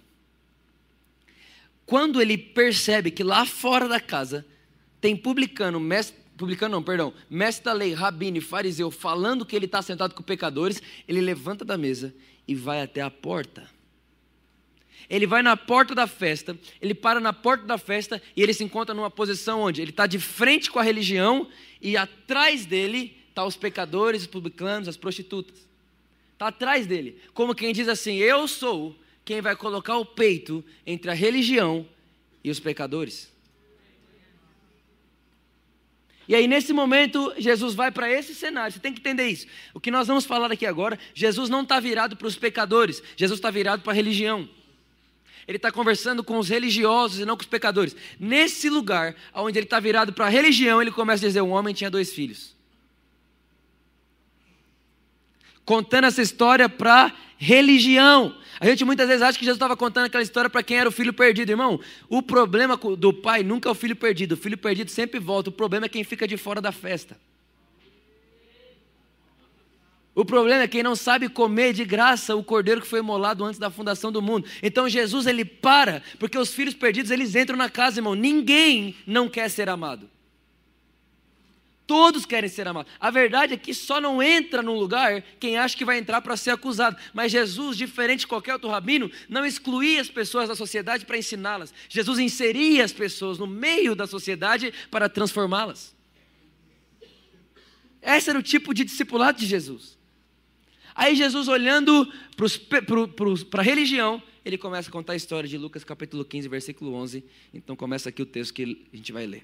Quando 1.85 2.21
ele 2.21 2.37
percebe 2.37 3.11
que 3.11 3.23
lá 3.23 3.45
fora 3.45 3.87
da 3.87 3.99
casa 3.99 4.45
tem 4.99 5.15
publicano, 5.15 5.79
mestre, 5.79 6.17
publicano 6.37 6.75
não, 6.75 6.83
perdão, 6.83 7.13
mestre 7.29 7.65
da 7.65 7.73
lei, 7.73 7.93
rabino 7.93 8.37
e 8.37 8.41
fariseu 8.41 8.91
falando 8.91 9.45
que 9.45 9.55
ele 9.55 9.65
está 9.65 9.81
sentado 9.81 10.13
com 10.13 10.21
pecadores, 10.21 10.81
ele 11.07 11.21
levanta 11.21 11.63
da 11.63 11.77
mesa 11.77 12.13
e 12.49 12.55
vai 12.55 12.81
até 12.81 12.99
a 12.99 13.11
porta. 13.11 13.69
Ele 15.07 15.27
vai 15.27 15.43
na 15.43 15.55
porta 15.55 15.93
da 15.93 16.07
festa, 16.07 16.57
ele 16.81 16.95
para 16.95 17.19
na 17.19 17.31
porta 17.31 17.63
da 17.63 17.77
festa 17.77 18.19
e 18.35 18.41
ele 18.41 18.55
se 18.55 18.63
encontra 18.63 18.95
numa 18.95 19.11
posição 19.11 19.61
onde 19.61 19.83
ele 19.83 19.91
está 19.91 20.07
de 20.07 20.17
frente 20.17 20.71
com 20.71 20.79
a 20.79 20.83
religião 20.83 21.47
e 21.79 21.95
atrás 21.95 22.65
dele 22.65 23.15
estão 23.29 23.43
tá 23.43 23.45
os 23.45 23.55
pecadores, 23.55 24.23
os 24.23 24.27
publicanos, 24.27 24.87
as 24.87 24.97
prostitutas. 24.97 25.67
Está 26.33 26.47
atrás 26.47 26.87
dele, 26.87 27.21
como 27.35 27.53
quem 27.53 27.71
diz 27.71 27.87
assim: 27.87 28.15
Eu 28.15 28.47
sou 28.47 28.95
quem 29.23 29.41
vai 29.41 29.55
colocar 29.55 29.97
o 29.97 30.05
peito 30.05 30.65
entre 30.87 31.11
a 31.11 31.13
religião 31.13 31.85
e 32.43 32.49
os 32.49 32.59
pecadores. 32.59 33.31
E 36.29 36.35
aí, 36.35 36.47
nesse 36.47 36.71
momento, 36.71 37.33
Jesus 37.39 37.73
vai 37.73 37.89
para 37.89 38.07
esse 38.07 38.35
cenário. 38.35 38.71
Você 38.71 38.79
tem 38.79 38.93
que 38.93 38.99
entender 38.99 39.27
isso. 39.27 39.47
O 39.73 39.79
que 39.79 39.89
nós 39.89 40.05
vamos 40.07 40.25
falar 40.25 40.51
aqui 40.51 40.63
agora, 40.63 40.99
Jesus 41.11 41.49
não 41.49 41.63
está 41.63 41.79
virado 41.79 42.15
para 42.15 42.27
os 42.27 42.35
pecadores, 42.35 43.01
Jesus 43.17 43.39
está 43.39 43.49
virado 43.49 43.81
para 43.81 43.93
a 43.93 43.95
religião. 43.95 44.47
Ele 45.47 45.57
está 45.57 45.71
conversando 45.71 46.23
com 46.23 46.37
os 46.37 46.47
religiosos 46.47 47.19
e 47.19 47.25
não 47.25 47.35
com 47.35 47.41
os 47.41 47.47
pecadores. 47.47 47.95
Nesse 48.19 48.69
lugar, 48.69 49.15
onde 49.33 49.57
ele 49.57 49.65
está 49.65 49.79
virado 49.79 50.13
para 50.13 50.27
a 50.27 50.29
religião, 50.29 50.79
ele 50.79 50.91
começa 50.91 51.25
a 51.25 51.27
dizer: 51.29 51.41
um 51.41 51.49
homem 51.49 51.73
tinha 51.73 51.89
dois 51.89 52.13
filhos. 52.13 52.55
Contando 55.69 56.05
essa 56.05 56.19
história 56.19 56.67
para 56.67 57.13
religião. 57.37 58.35
A 58.59 58.65
gente 58.65 58.83
muitas 58.83 59.07
vezes 59.07 59.21
acha 59.21 59.37
que 59.37 59.45
Jesus 59.45 59.55
estava 59.55 59.77
contando 59.77 60.05
aquela 60.05 60.23
história 60.23 60.49
para 60.49 60.63
quem 60.63 60.77
era 60.77 60.89
o 60.89 60.91
filho 60.91 61.13
perdido. 61.13 61.51
Irmão, 61.51 61.79
o 62.09 62.23
problema 62.23 62.75
do 62.75 63.13
pai 63.13 63.43
nunca 63.43 63.69
é 63.69 63.71
o 63.71 63.75
filho 63.75 63.95
perdido. 63.95 64.31
O 64.31 64.35
filho 64.37 64.57
perdido 64.57 64.89
sempre 64.89 65.19
volta. 65.19 65.51
O 65.51 65.53
problema 65.53 65.85
é 65.85 65.89
quem 65.89 66.03
fica 66.03 66.27
de 66.27 66.37
fora 66.37 66.59
da 66.59 66.71
festa. 66.71 67.15
O 70.15 70.25
problema 70.25 70.63
é 70.63 70.67
quem 70.67 70.81
não 70.81 70.95
sabe 70.95 71.29
comer 71.29 71.71
de 71.71 71.85
graça 71.85 72.35
o 72.35 72.43
cordeiro 72.43 72.81
que 72.81 72.87
foi 72.87 73.03
molado 73.03 73.45
antes 73.45 73.59
da 73.59 73.69
fundação 73.69 74.11
do 74.11 74.23
mundo. 74.23 74.47
Então 74.63 74.89
Jesus 74.89 75.27
ele 75.27 75.45
para, 75.45 76.01
porque 76.17 76.39
os 76.39 76.51
filhos 76.51 76.73
perdidos 76.73 77.11
eles 77.11 77.35
entram 77.35 77.55
na 77.55 77.69
casa, 77.69 77.99
irmão. 77.99 78.15
Ninguém 78.15 78.95
não 79.05 79.29
quer 79.29 79.47
ser 79.51 79.69
amado. 79.69 80.09
Todos 81.89 82.23
querem 82.23 82.47
ser 82.47 82.67
amados. 82.67 82.91
A 82.99 83.09
verdade 83.09 83.55
é 83.55 83.57
que 83.57 83.73
só 83.73 83.99
não 83.99 84.21
entra 84.21 84.61
num 84.61 84.77
lugar 84.77 85.23
quem 85.39 85.57
acha 85.57 85.75
que 85.75 85.83
vai 85.83 85.97
entrar 85.97 86.21
para 86.21 86.37
ser 86.37 86.51
acusado. 86.51 86.95
Mas 87.15 87.31
Jesus, 87.31 87.75
diferente 87.75 88.19
de 88.19 88.27
qualquer 88.27 88.53
outro 88.53 88.69
rabino, 88.69 89.09
não 89.27 89.43
excluía 89.43 89.99
as 89.99 90.07
pessoas 90.07 90.47
da 90.47 90.55
sociedade 90.55 91.03
para 91.03 91.17
ensiná-las. 91.17 91.73
Jesus 91.89 92.19
inseria 92.19 92.85
as 92.85 92.93
pessoas 92.93 93.39
no 93.39 93.47
meio 93.47 93.95
da 93.95 94.05
sociedade 94.05 94.71
para 94.91 95.09
transformá-las. 95.09 95.95
Esse 98.03 98.29
era 98.29 98.37
o 98.37 98.43
tipo 98.43 98.71
de 98.71 98.83
discipulado 98.83 99.39
de 99.39 99.47
Jesus. 99.47 99.97
Aí 100.93 101.15
Jesus, 101.15 101.47
olhando 101.47 102.07
para 103.49 103.61
a 103.61 103.65
religião, 103.65 104.21
ele 104.45 104.59
começa 104.59 104.89
a 104.89 104.91
contar 104.91 105.13
a 105.13 105.15
história 105.15 105.49
de 105.49 105.57
Lucas 105.57 105.83
capítulo 105.83 106.23
15, 106.23 106.47
versículo 106.49 106.93
11. 106.93 107.25
Então 107.51 107.75
começa 107.75 108.09
aqui 108.09 108.21
o 108.21 108.27
texto 108.27 108.53
que 108.53 108.85
a 108.93 108.95
gente 108.95 109.11
vai 109.11 109.25
ler. 109.25 109.43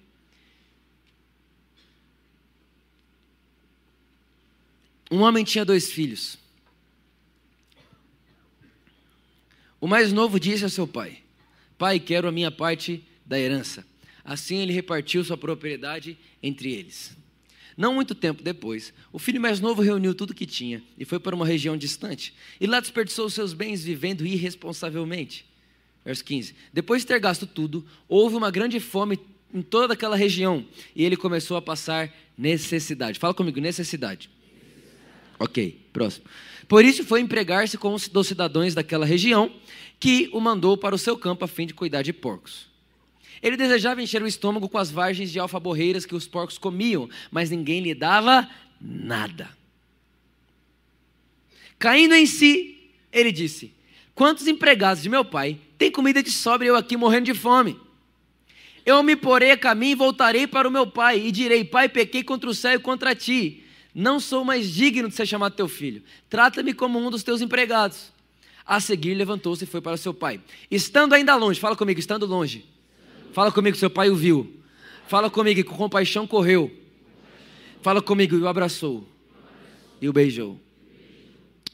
Um 5.12 5.22
homem 5.22 5.44
tinha 5.44 5.64
dois 5.64 5.92
filhos. 5.92 6.38
O 9.80 9.88
mais 9.88 10.12
novo 10.12 10.40
disse 10.40 10.64
ao 10.64 10.70
seu 10.70 10.88
pai: 10.88 11.20
Pai, 11.78 12.00
quero 12.00 12.28
a 12.28 12.32
minha 12.32 12.50
parte 12.50 13.04
da 13.26 13.40
herança. 13.40 13.86
Assim 14.24 14.58
ele 14.58 14.74
repartiu 14.74 15.24
sua 15.24 15.38
propriedade 15.38 16.18
entre 16.42 16.72
eles. 16.74 17.16
Não 17.78 17.94
muito 17.94 18.16
tempo 18.16 18.42
depois, 18.42 18.94
o 19.12 19.20
filho 19.20 19.40
mais 19.40 19.60
novo 19.60 19.82
reuniu 19.82 20.16
tudo 20.16 20.34
que 20.34 20.46
tinha 20.46 20.82
e 20.98 21.04
foi 21.04 21.20
para 21.20 21.36
uma 21.36 21.46
região 21.46 21.76
distante. 21.76 22.34
E 22.60 22.66
lá 22.66 22.80
desperdiçou 22.80 23.30
seus 23.30 23.54
bens 23.54 23.84
vivendo 23.84 24.26
irresponsavelmente. 24.26 25.46
Verso 26.04 26.24
15: 26.24 26.56
Depois 26.74 27.02
de 27.02 27.08
ter 27.08 27.20
gasto 27.20 27.46
tudo, 27.46 27.86
houve 28.08 28.36
uma 28.36 28.50
grande 28.50 28.80
fome 28.80 29.20
em 29.54 29.62
toda 29.62 29.94
aquela 29.94 30.16
região 30.16 30.66
e 30.96 31.04
ele 31.04 31.18
começou 31.18 31.58
a 31.58 31.62
passar 31.62 32.12
necessidade. 32.38 33.20
Fala 33.20 33.34
comigo, 33.34 33.60
necessidade. 33.60 34.30
Ok, 35.40 35.88
próximo. 35.92 36.26
Por 36.68 36.84
isso 36.84 37.04
foi 37.04 37.22
empregar-se 37.22 37.78
com 37.78 37.94
os 37.94 38.08
dos 38.08 38.28
cidadãos 38.28 38.74
daquela 38.74 39.06
região, 39.06 39.52
que 40.00 40.30
o 40.34 40.40
mandou 40.40 40.78
para 40.78 40.96
o 40.96 40.98
seu 40.98 41.18
campo 41.18 41.46
a 41.46 41.48
fim 41.48 41.68
de 41.68 41.74
cuidar 41.74 42.02
de 42.02 42.14
porcos. 42.14 42.68
Ele 43.42 43.58
desejava 43.58 44.02
encher 44.02 44.24
o 44.24 44.28
estômago 44.28 44.68
com 44.68 44.78
as 44.78 44.90
vargens 44.90 45.32
de 45.32 45.40
alfaborreiras 45.40 46.06
que 46.06 46.16
os 46.16 46.28
porcos 46.28 46.58
comiam, 46.58 47.10
mas 47.30 47.50
ninguém 47.50 47.82
lhe 47.82 47.94
dava 47.94 48.50
nada. 48.82 49.50
Caindo 51.78 52.16
em 52.16 52.26
si, 52.26 52.90
ele 53.12 53.32
disse: 53.32 53.74
Quantos 54.16 54.48
empregados 54.48 55.04
de 55.04 55.10
meu 55.10 55.24
pai 55.24 55.60
têm 55.78 55.92
comida 55.92 56.24
de 56.24 56.32
sobra 56.32 56.66
e 56.66 56.70
eu 56.70 56.76
aqui 56.76 56.96
morrendo 56.96 57.26
de 57.26 57.34
fome? 57.34 57.80
Eu 58.86 59.04
me 59.04 59.16
porei 59.16 59.52
a 59.52 59.58
caminho 59.58 59.92
e 59.92 59.96
voltarei 59.96 60.48
para 60.48 60.68
o 60.68 60.72
meu 60.72 60.88
pai, 60.88 61.20
e 61.20 61.32
direi: 61.32 61.64
Pai, 61.64 61.90
pequei 61.90 62.24
contra 62.24 62.50
o 62.50 62.54
céu 62.56 62.76
e 62.76 62.80
contra 62.80 63.14
ti 63.14 63.65
Não 63.96 64.20
sou 64.20 64.44
mais 64.44 64.70
digno 64.70 65.08
de 65.08 65.16
ser 65.16 65.26
chamado 65.26 65.56
teu 65.56 65.70
filho. 65.70 66.04
Trata-me 66.30 66.74
como 66.74 67.00
um 67.00 67.10
dos 67.10 67.24
teus 67.24 67.40
empregados. 67.40 68.12
A 68.66 68.82
seguir, 68.82 69.14
levantou-se 69.14 69.64
e 69.64 69.68
foi 69.68 69.80
para 69.80 69.96
seu 69.96 70.14
pai. 70.14 70.42
Estando 70.70 71.14
ainda 71.14 71.34
longe, 71.38 71.62
fala 71.62 71.78
comigo, 71.78 71.98
estando 71.98 72.26
longe. 72.26 72.66
Fala 73.32 73.54
comigo, 73.54 73.78
seu 73.78 73.90
pai 73.90 74.10
o 74.10 74.16
viu. 74.16 74.54
Fala 75.08 75.30
comigo, 75.30 75.64
com 75.64 75.78
compaixão 75.78 76.28
correu. 76.28 76.70
Fala 77.82 78.02
comigo, 78.02 78.36
e 78.36 78.40
o 78.40 78.48
abraçou. 78.50 79.08
E 80.02 80.10
o 80.10 80.14
beijou. 80.14 80.60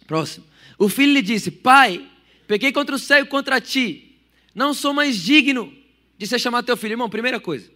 Próximo. 0.05 0.45
O 0.77 0.87
filho 0.89 1.13
lhe 1.13 1.23
disse: 1.23 1.49
Pai, 1.49 2.07
peguei 2.45 2.71
contra 2.71 2.95
o 2.95 2.99
céu 2.99 3.23
e 3.23 3.25
contra 3.25 3.59
ti. 3.59 4.19
Não 4.53 4.75
sou 4.75 4.93
mais 4.93 5.17
digno 5.17 5.73
de 6.19 6.27
ser 6.27 6.37
chamado 6.37 6.65
teu 6.65 6.77
filho. 6.77 6.93
Irmão, 6.93 7.09
primeira 7.09 7.39
coisa. 7.39 7.71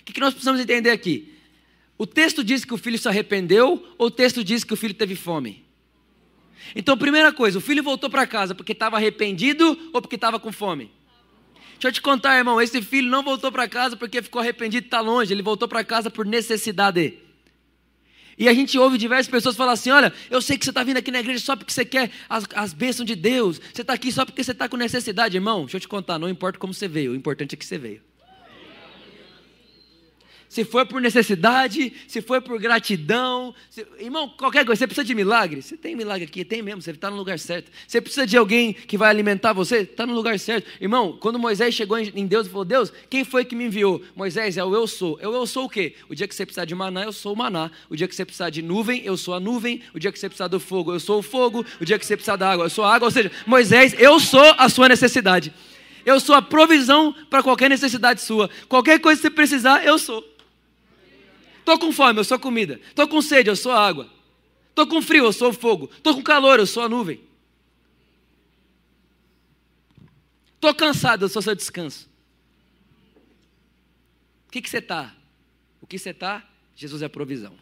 O 0.00 0.04
que 0.04 0.18
nós 0.18 0.32
precisamos 0.32 0.60
entender 0.60 0.90
aqui? 0.90 1.34
O 2.00 2.06
texto 2.06 2.42
diz 2.42 2.64
que 2.64 2.72
o 2.72 2.78
filho 2.78 2.98
se 2.98 3.06
arrependeu 3.10 3.86
ou 3.98 4.06
o 4.06 4.10
texto 4.10 4.42
diz 4.42 4.64
que 4.64 4.72
o 4.72 4.76
filho 4.76 4.94
teve 4.94 5.14
fome? 5.14 5.66
Então, 6.74 6.96
primeira 6.96 7.30
coisa, 7.30 7.58
o 7.58 7.60
filho 7.60 7.82
voltou 7.82 8.08
para 8.08 8.26
casa 8.26 8.54
porque 8.54 8.72
estava 8.72 8.96
arrependido 8.96 9.78
ou 9.92 10.00
porque 10.00 10.14
estava 10.14 10.40
com 10.40 10.50
fome? 10.50 10.90
Deixa 11.72 11.88
eu 11.88 11.92
te 11.92 12.00
contar, 12.00 12.38
irmão, 12.38 12.58
esse 12.58 12.80
filho 12.80 13.10
não 13.10 13.22
voltou 13.22 13.52
para 13.52 13.68
casa 13.68 13.98
porque 13.98 14.22
ficou 14.22 14.40
arrependido 14.40 14.82
e 14.82 14.86
está 14.86 14.98
longe, 15.02 15.30
ele 15.30 15.42
voltou 15.42 15.68
para 15.68 15.84
casa 15.84 16.08
por 16.08 16.24
necessidade. 16.24 17.18
E 18.38 18.48
a 18.48 18.54
gente 18.54 18.78
ouve 18.78 18.96
diversas 18.96 19.28
pessoas 19.28 19.54
falar 19.54 19.72
assim: 19.72 19.90
olha, 19.90 20.10
eu 20.30 20.40
sei 20.40 20.56
que 20.56 20.64
você 20.64 20.70
está 20.70 20.82
vindo 20.82 20.96
aqui 20.96 21.10
na 21.10 21.20
igreja 21.20 21.44
só 21.44 21.54
porque 21.54 21.70
você 21.70 21.84
quer 21.84 22.10
as, 22.30 22.46
as 22.54 22.72
bênçãos 22.72 23.06
de 23.06 23.14
Deus, 23.14 23.60
você 23.74 23.82
está 23.82 23.92
aqui 23.92 24.10
só 24.10 24.24
porque 24.24 24.42
você 24.42 24.52
está 24.52 24.70
com 24.70 24.78
necessidade, 24.78 25.36
irmão. 25.36 25.64
Deixa 25.64 25.76
eu 25.76 25.80
te 25.82 25.88
contar, 25.88 26.18
não 26.18 26.30
importa 26.30 26.58
como 26.58 26.72
você 26.72 26.88
veio, 26.88 27.12
o 27.12 27.14
importante 27.14 27.54
é 27.54 27.58
que 27.58 27.66
você 27.66 27.76
veio 27.76 28.09
se 30.50 30.64
foi 30.64 30.84
por 30.84 31.00
necessidade, 31.00 31.92
se 32.08 32.20
foi 32.20 32.40
por 32.40 32.60
gratidão. 32.60 33.54
Se... 33.70 33.86
Irmão, 34.00 34.28
qualquer 34.36 34.66
coisa, 34.66 34.80
você 34.80 34.86
precisa 34.88 35.04
de 35.04 35.14
milagre? 35.14 35.62
Você 35.62 35.76
tem 35.76 35.94
milagre 35.94 36.24
aqui, 36.24 36.44
tem 36.44 36.60
mesmo, 36.60 36.82
você 36.82 36.90
está 36.90 37.08
no 37.08 37.16
lugar 37.16 37.38
certo. 37.38 37.70
Você 37.86 38.00
precisa 38.00 38.26
de 38.26 38.36
alguém 38.36 38.72
que 38.72 38.98
vai 38.98 39.08
alimentar 39.08 39.52
você? 39.52 39.82
Está 39.82 40.04
no 40.04 40.12
lugar 40.12 40.36
certo. 40.40 40.68
Irmão, 40.80 41.16
quando 41.20 41.38
Moisés 41.38 41.72
chegou 41.72 41.96
em 41.96 42.26
Deus 42.26 42.48
e 42.48 42.50
falou: 42.50 42.64
Deus, 42.64 42.92
quem 43.08 43.22
foi 43.22 43.44
que 43.44 43.54
me 43.54 43.66
enviou? 43.66 44.02
Moisés 44.16 44.56
é 44.56 44.64
o 44.64 44.74
eu 44.74 44.88
sou. 44.88 45.16
Eu, 45.22 45.32
eu 45.32 45.46
sou 45.46 45.66
o 45.66 45.68
quê? 45.68 45.94
O 46.08 46.16
dia 46.16 46.26
que 46.26 46.34
você 46.34 46.44
precisar 46.44 46.64
de 46.64 46.74
maná, 46.74 47.04
eu 47.04 47.12
sou 47.12 47.32
o 47.32 47.36
maná. 47.36 47.70
O 47.88 47.94
dia 47.94 48.08
que 48.08 48.14
você 48.16 48.24
precisar 48.24 48.50
de 48.50 48.60
nuvem, 48.60 49.02
eu 49.04 49.16
sou 49.16 49.34
a 49.34 49.38
nuvem. 49.38 49.80
O 49.94 50.00
dia 50.00 50.10
que 50.10 50.18
você 50.18 50.28
precisar 50.28 50.48
do 50.48 50.58
fogo, 50.58 50.92
eu 50.92 50.98
sou 50.98 51.20
o 51.20 51.22
fogo. 51.22 51.64
O 51.80 51.84
dia 51.84 51.96
que 51.96 52.04
você 52.04 52.16
precisar 52.16 52.34
da 52.34 52.50
água, 52.50 52.66
eu 52.66 52.70
sou 52.70 52.84
a 52.84 52.92
água. 52.92 53.06
Ou 53.06 53.12
seja, 53.12 53.30
Moisés, 53.46 53.94
eu 53.96 54.18
sou 54.18 54.52
a 54.58 54.68
sua 54.68 54.88
necessidade. 54.88 55.54
Eu 56.04 56.18
sou 56.18 56.34
a 56.34 56.42
provisão 56.42 57.14
para 57.28 57.40
qualquer 57.40 57.68
necessidade 57.68 58.20
sua. 58.20 58.50
Qualquer 58.68 58.98
coisa 58.98 59.20
que 59.20 59.28
você 59.28 59.30
precisar, 59.32 59.84
eu 59.84 59.96
sou. 59.96 60.24
Estou 61.70 61.86
com 61.86 61.92
fome, 61.92 62.18
eu 62.18 62.24
sou 62.24 62.36
comida. 62.36 62.80
Estou 62.88 63.06
com 63.06 63.22
sede, 63.22 63.48
eu 63.48 63.54
sou 63.54 63.70
água. 63.70 64.10
Estou 64.70 64.88
com 64.88 65.00
frio, 65.00 65.24
eu 65.24 65.32
sou 65.32 65.52
fogo. 65.52 65.88
Estou 65.96 66.16
com 66.16 66.22
calor, 66.22 66.58
eu 66.58 66.66
sou 66.66 66.82
a 66.82 66.88
nuvem. 66.88 67.20
Estou 70.56 70.74
cansado, 70.74 71.24
eu 71.24 71.28
sou 71.28 71.40
seu 71.40 71.54
descanso. 71.54 72.10
O 74.48 74.50
que, 74.50 74.60
que 74.60 74.68
você 74.68 74.78
está? 74.78 75.14
O 75.80 75.86
que 75.86 75.96
você 75.96 76.10
está? 76.10 76.44
Jesus 76.74 77.02
é 77.02 77.04
a 77.04 77.08
provisão. 77.08 77.54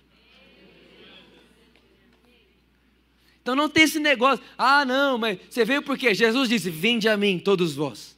Então 3.43 3.55
não 3.55 3.69
tem 3.69 3.85
esse 3.85 3.99
negócio, 3.99 4.43
ah 4.57 4.87
não, 4.87 5.19
mas 5.19 5.39
você 5.51 5.67
veio 5.67 5.83
por 5.83 5.99
quê? 5.99 6.15
Jesus 6.15 6.49
disse: 6.49 6.71
Vinde 6.71 7.11
a 7.11 7.17
mim, 7.17 7.39
todos 7.39 7.75
vós, 7.75 8.17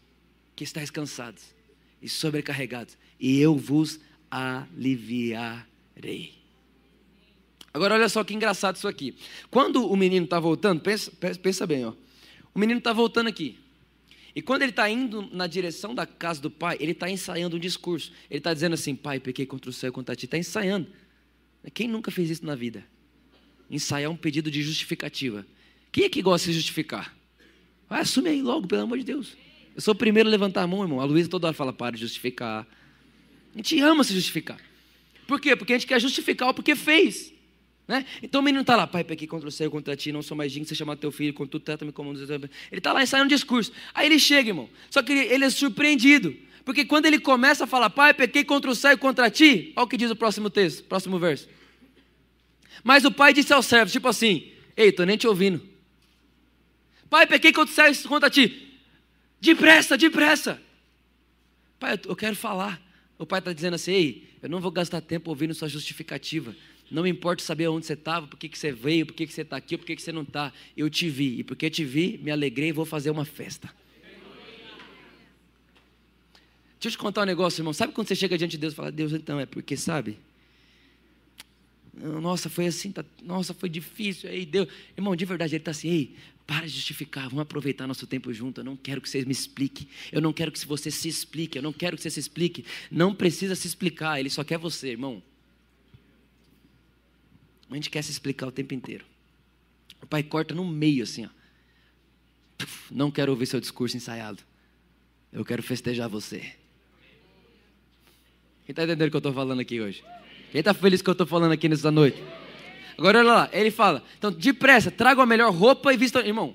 que 0.54 0.62
estáis 0.62 0.88
cansados 0.88 1.42
e 2.00 2.08
sobrecarregados, 2.08 2.96
e 3.18 3.40
eu 3.40 3.56
vos 3.56 3.98
aliviarei 4.30 5.69
Agora 7.72 7.94
olha 7.94 8.08
só 8.08 8.24
que 8.24 8.34
engraçado 8.34 8.76
isso 8.76 8.88
aqui. 8.88 9.14
Quando 9.50 9.88
o 9.88 9.96
menino 9.96 10.24
está 10.24 10.40
voltando, 10.40 10.80
pensa, 10.80 11.12
pensa 11.42 11.66
bem, 11.66 11.84
ó. 11.84 11.92
O 12.54 12.58
menino 12.58 12.78
está 12.78 12.92
voltando 12.92 13.28
aqui. 13.28 13.58
E 14.34 14.40
quando 14.42 14.62
ele 14.62 14.70
está 14.70 14.88
indo 14.88 15.28
na 15.32 15.46
direção 15.46 15.94
da 15.94 16.06
casa 16.06 16.40
do 16.40 16.50
pai, 16.50 16.76
ele 16.80 16.92
está 16.92 17.10
ensaiando 17.10 17.56
um 17.56 17.60
discurso. 17.60 18.12
Ele 18.30 18.38
está 18.38 18.52
dizendo 18.54 18.74
assim: 18.74 18.94
Pai, 18.94 19.18
pequei 19.18 19.46
contra 19.46 19.70
o 19.70 19.72
céu 19.72 19.88
e 19.88 19.92
contra 19.92 20.14
ti. 20.14 20.24
Está 20.24 20.38
ensaiando. 20.38 20.88
Quem 21.74 21.88
nunca 21.88 22.10
fez 22.10 22.30
isso 22.30 22.46
na 22.46 22.54
vida? 22.54 22.84
Ensaiar 23.70 24.10
um 24.10 24.16
pedido 24.16 24.50
de 24.50 24.62
justificativa. 24.62 25.46
Quem 25.92 26.04
é 26.04 26.08
que 26.08 26.22
gosta 26.22 26.48
de 26.48 26.54
justificar? 26.54 27.14
Vai, 27.88 28.00
assume 28.00 28.30
aí 28.30 28.42
logo, 28.42 28.66
pelo 28.66 28.82
amor 28.82 28.98
de 28.98 29.04
Deus. 29.04 29.36
Eu 29.74 29.80
sou 29.80 29.92
o 29.92 29.96
primeiro 29.96 30.28
a 30.28 30.30
levantar 30.30 30.62
a 30.62 30.66
mão, 30.66 30.82
irmão. 30.82 31.00
A 31.00 31.04
Luísa 31.04 31.28
toda 31.28 31.48
hora 31.48 31.54
fala: 31.54 31.72
Para 31.72 31.96
de 31.96 32.02
justificar. 32.02 32.66
A 33.52 33.56
gente 33.56 33.78
ama 33.80 34.04
se 34.04 34.14
justificar. 34.14 34.60
Por 35.30 35.40
quê? 35.40 35.54
Porque 35.54 35.72
a 35.72 35.78
gente 35.78 35.86
quer 35.86 36.00
justificar 36.00 36.48
o 36.48 36.54
porquê 36.54 36.74
fez. 36.74 37.32
Né? 37.86 38.04
Então 38.20 38.40
o 38.40 38.44
menino 38.44 38.62
está 38.62 38.74
lá, 38.74 38.84
pai, 38.84 39.04
pequei 39.04 39.28
contra 39.28 39.48
o 39.48 39.52
céu, 39.52 39.70
contra 39.70 39.94
ti, 39.94 40.10
não 40.10 40.22
sou 40.22 40.36
mais 40.36 40.50
digno 40.50 40.66
de 40.66 40.74
ser 40.74 40.96
teu 40.96 41.12
filho, 41.12 41.32
contudo 41.32 41.62
trata-me 41.62 41.92
como 41.92 42.10
um 42.10 42.14
Ele 42.14 42.50
está 42.72 42.92
lá 42.92 43.00
ensaiando 43.00 43.26
um 43.26 43.28
discurso. 43.28 43.70
Aí 43.94 44.06
ele 44.06 44.18
chega, 44.18 44.50
irmão. 44.50 44.68
Só 44.90 45.04
que 45.04 45.12
ele, 45.12 45.32
ele, 45.32 45.44
é 45.44 45.50
surpreendido. 45.50 46.36
Porque 46.64 46.84
quando 46.84 47.06
ele 47.06 47.20
começa 47.20 47.62
a 47.62 47.66
falar, 47.68 47.90
pai, 47.90 48.12
pequei 48.12 48.42
contra 48.42 48.68
o 48.68 48.74
céu 48.74 48.90
e 48.90 48.96
contra 48.96 49.30
ti, 49.30 49.72
olha 49.76 49.84
o 49.84 49.86
que 49.86 49.96
diz 49.96 50.10
o 50.10 50.16
próximo 50.16 50.50
texto, 50.50 50.82
próximo 50.82 51.16
verso. 51.16 51.48
Mas 52.82 53.04
o 53.04 53.12
pai 53.12 53.32
disse 53.32 53.52
aos 53.52 53.66
servos, 53.66 53.92
tipo 53.92 54.08
assim, 54.08 54.50
ei, 54.76 54.90
tô 54.90 55.04
nem 55.04 55.16
te 55.16 55.28
ouvindo. 55.28 55.64
Pai, 57.08 57.24
pequei 57.24 57.52
contra 57.52 57.70
o 57.70 57.74
céu 57.74 57.92
e 57.92 58.08
contra 58.08 58.28
ti. 58.28 58.80
Depressa, 59.40 59.96
depressa. 59.96 60.60
Pai, 61.78 62.00
eu 62.04 62.16
quero 62.16 62.34
falar. 62.34 62.89
O 63.20 63.26
pai 63.26 63.38
está 63.38 63.52
dizendo 63.52 63.74
assim: 63.74 63.92
Ei, 63.92 64.28
eu 64.42 64.48
não 64.48 64.60
vou 64.60 64.70
gastar 64.70 65.02
tempo 65.02 65.28
ouvindo 65.28 65.52
sua 65.52 65.68
justificativa. 65.68 66.56
Não 66.90 67.02
me 67.02 67.10
importa 67.10 67.44
saber 67.44 67.68
onde 67.68 67.84
você 67.84 67.92
estava, 67.92 68.26
por 68.26 68.38
que, 68.38 68.48
que 68.48 68.58
você 68.58 68.72
veio, 68.72 69.04
por 69.04 69.12
que, 69.12 69.26
que 69.26 69.32
você 69.32 69.42
está 69.42 69.58
aqui, 69.58 69.76
por 69.76 69.84
que, 69.84 69.94
que 69.94 70.00
você 70.00 70.10
não 70.10 70.22
está. 70.22 70.50
Eu 70.74 70.88
te 70.88 71.08
vi. 71.10 71.40
E 71.40 71.44
porque 71.44 71.68
te 71.68 71.84
vi, 71.84 72.18
me 72.22 72.30
alegrei 72.30 72.70
e 72.70 72.72
vou 72.72 72.86
fazer 72.86 73.10
uma 73.10 73.26
festa. 73.26 73.70
Deixa 76.80 76.88
eu 76.88 76.90
te 76.92 76.98
contar 76.98 77.22
um 77.22 77.26
negócio, 77.26 77.60
irmão. 77.60 77.74
Sabe 77.74 77.92
quando 77.92 78.08
você 78.08 78.16
chega 78.16 78.38
diante 78.38 78.52
de 78.52 78.58
Deus 78.58 78.72
e 78.72 78.76
fala, 78.76 78.90
Deus, 78.90 79.12
então, 79.12 79.38
é 79.38 79.44
porque, 79.44 79.76
sabe? 79.76 80.16
Nossa, 81.92 82.48
foi 82.48 82.66
assim, 82.66 82.92
tá, 82.92 83.04
nossa, 83.22 83.52
foi 83.52 83.68
difícil. 83.68 84.30
Aí 84.30 84.46
Deus, 84.46 84.68
irmão, 84.96 85.14
de 85.16 85.24
verdade, 85.24 85.54
ele 85.54 85.60
está 85.60 85.72
assim, 85.72 85.88
ei, 85.88 86.16
para 86.46 86.66
de 86.66 86.72
justificar, 86.72 87.24
vamos 87.28 87.42
aproveitar 87.42 87.86
nosso 87.86 88.06
tempo 88.06 88.32
junto. 88.32 88.60
Eu 88.60 88.64
não 88.64 88.76
quero 88.76 89.00
que 89.00 89.08
você 89.08 89.24
me 89.24 89.32
explique. 89.32 89.88
Eu 90.10 90.20
não 90.20 90.32
quero 90.32 90.50
que 90.50 90.66
você 90.66 90.90
se 90.90 91.08
explique. 91.08 91.56
Eu 91.56 91.62
não 91.62 91.72
quero 91.72 91.96
que 91.96 92.02
você 92.02 92.10
se 92.10 92.18
explique. 92.18 92.64
Não 92.90 93.14
precisa 93.14 93.54
se 93.54 93.68
explicar. 93.68 94.18
Ele 94.18 94.28
só 94.28 94.42
quer 94.42 94.58
você, 94.58 94.88
irmão. 94.88 95.22
A 97.70 97.74
gente 97.74 97.88
quer 97.88 98.02
se 98.02 98.10
explicar 98.10 98.48
o 98.48 98.50
tempo 98.50 98.74
inteiro. 98.74 99.04
O 100.02 100.06
pai 100.06 100.24
corta 100.24 100.54
no 100.54 100.66
meio 100.66 101.04
assim, 101.04 101.26
ó. 101.26 101.28
Não 102.90 103.10
quero 103.12 103.30
ouvir 103.30 103.46
seu 103.46 103.60
discurso 103.60 103.96
ensaiado. 103.96 104.42
Eu 105.32 105.44
quero 105.44 105.62
festejar 105.62 106.08
você. 106.08 106.40
Quem 108.66 108.72
está 108.72 108.82
entendendo 108.82 109.06
o 109.06 109.10
que 109.10 109.16
eu 109.16 109.18
estou 109.18 109.32
falando 109.32 109.60
aqui 109.60 109.80
hoje? 109.80 110.02
Quem 110.50 110.58
está 110.58 110.74
feliz 110.74 111.00
que 111.00 111.08
eu 111.08 111.12
estou 111.12 111.26
falando 111.26 111.52
aqui 111.52 111.68
nessa 111.68 111.90
noite? 111.90 112.22
Agora 112.98 113.20
olha 113.20 113.32
lá, 113.32 113.50
ele 113.52 113.70
fala: 113.70 114.02
então, 114.18 114.30
depressa, 114.30 114.90
traga 114.90 115.22
a 115.22 115.26
melhor 115.26 115.52
roupa 115.52 115.92
e 115.92 115.96
vista. 115.96 116.20
Irmão, 116.20 116.54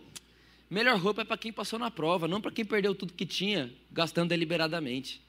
melhor 0.69 0.99
roupa 0.99 1.21
é 1.21 1.25
para 1.25 1.37
quem 1.37 1.51
passou 1.51 1.79
na 1.79 1.89
prova, 1.89 2.27
não 2.27 2.41
para 2.41 2.51
quem 2.51 2.65
perdeu 2.65 2.93
tudo 2.93 3.13
que 3.13 3.25
tinha, 3.25 3.71
gastando 3.91 4.29
deliberadamente. 4.29 5.21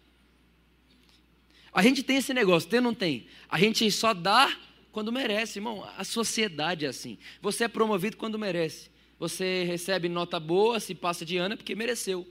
A 1.72 1.83
gente 1.83 2.02
tem 2.02 2.16
esse 2.16 2.35
negócio, 2.35 2.68
tem 2.68 2.79
ou 2.79 2.85
não 2.85 2.94
tem? 2.94 3.26
A 3.48 3.59
gente 3.59 3.90
só 3.90 4.12
dá 4.12 4.55
quando 4.92 5.12
merece, 5.12 5.59
irmão. 5.59 5.87
A 5.96 6.05
sociedade 6.05 6.87
é 6.87 6.88
assim. 6.88 7.18
Você 7.42 7.64
é 7.64 7.68
promovido 7.68 8.16
quando 8.16 8.38
merece. 8.38 8.90
Você 9.18 9.64
recebe 9.64 10.09
nota 10.09 10.40
boa, 10.40 10.81
se 10.81 10.94
passa 10.94 11.24
de 11.24 11.37
ano 11.37 11.55
é 11.55 11.57
porque 11.57 11.74
mereceu. 11.74 12.26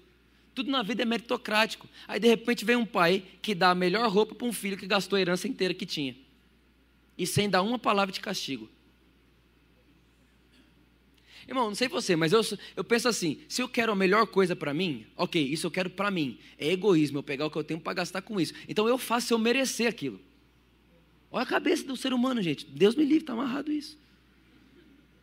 Tudo 0.54 0.72
na 0.72 0.82
vida 0.82 1.04
é 1.04 1.06
meritocrático. 1.06 1.88
Aí 2.08 2.20
de 2.20 2.28
repente 2.28 2.66
vem 2.66 2.76
um 2.76 2.86
pai 2.86 3.24
que 3.42 3.54
dá 3.54 3.72
a 3.72 3.76
melhor 3.76 4.10
roupa 4.10 4.34
para 4.34 4.48
um 4.48 4.54
filho 4.54 4.78
que 4.78 4.88
gastou 4.88 5.18
a 5.18 5.22
herança 5.22 5.48
inteira 5.48 5.74
que 5.74 5.86
tinha. 5.86 6.16
E 7.18 7.26
sem 7.26 7.50
dar 7.50 7.62
uma 7.62 7.80
palavra 7.80 8.12
de 8.12 8.20
castigo. 8.20 8.70
Irmão, 11.48 11.68
não 11.68 11.76
sei 11.76 11.88
você, 11.88 12.16
mas 12.16 12.34
eu, 12.34 12.42
eu 12.76 12.84
penso 12.84 13.08
assim: 13.08 13.40
se 13.48 13.62
eu 13.62 13.70
quero 13.70 13.92
a 13.92 13.96
melhor 13.96 14.26
coisa 14.26 14.56
para 14.56 14.74
mim, 14.74 15.06
ok, 15.16 15.42
isso 15.42 15.68
eu 15.68 15.72
quero 15.72 15.90
para 15.90 16.10
mim. 16.10 16.40
É 16.58 16.72
egoísmo 16.72 17.20
eu 17.20 17.24
pegar 17.24 17.46
o 17.46 17.52
que 17.52 17.58
eu 17.58 17.64
tenho 17.64 17.80
para 17.80 17.94
gastar 17.94 18.22
com 18.22 18.40
isso. 18.40 18.54
Então 18.68 18.88
eu 18.88 18.98
faço 18.98 19.34
eu 19.34 19.38
merecer 19.38 19.88
aquilo. 19.88 20.20
Olha 21.32 21.44
a 21.44 21.46
cabeça 21.46 21.84
do 21.84 21.96
ser 21.96 22.14
humano, 22.14 22.42
gente. 22.42 22.66
Deus 22.66 22.96
me 22.96 23.04
livre, 23.04 23.20
está 23.20 23.34
amarrado 23.34 23.72
isso. 23.72 23.98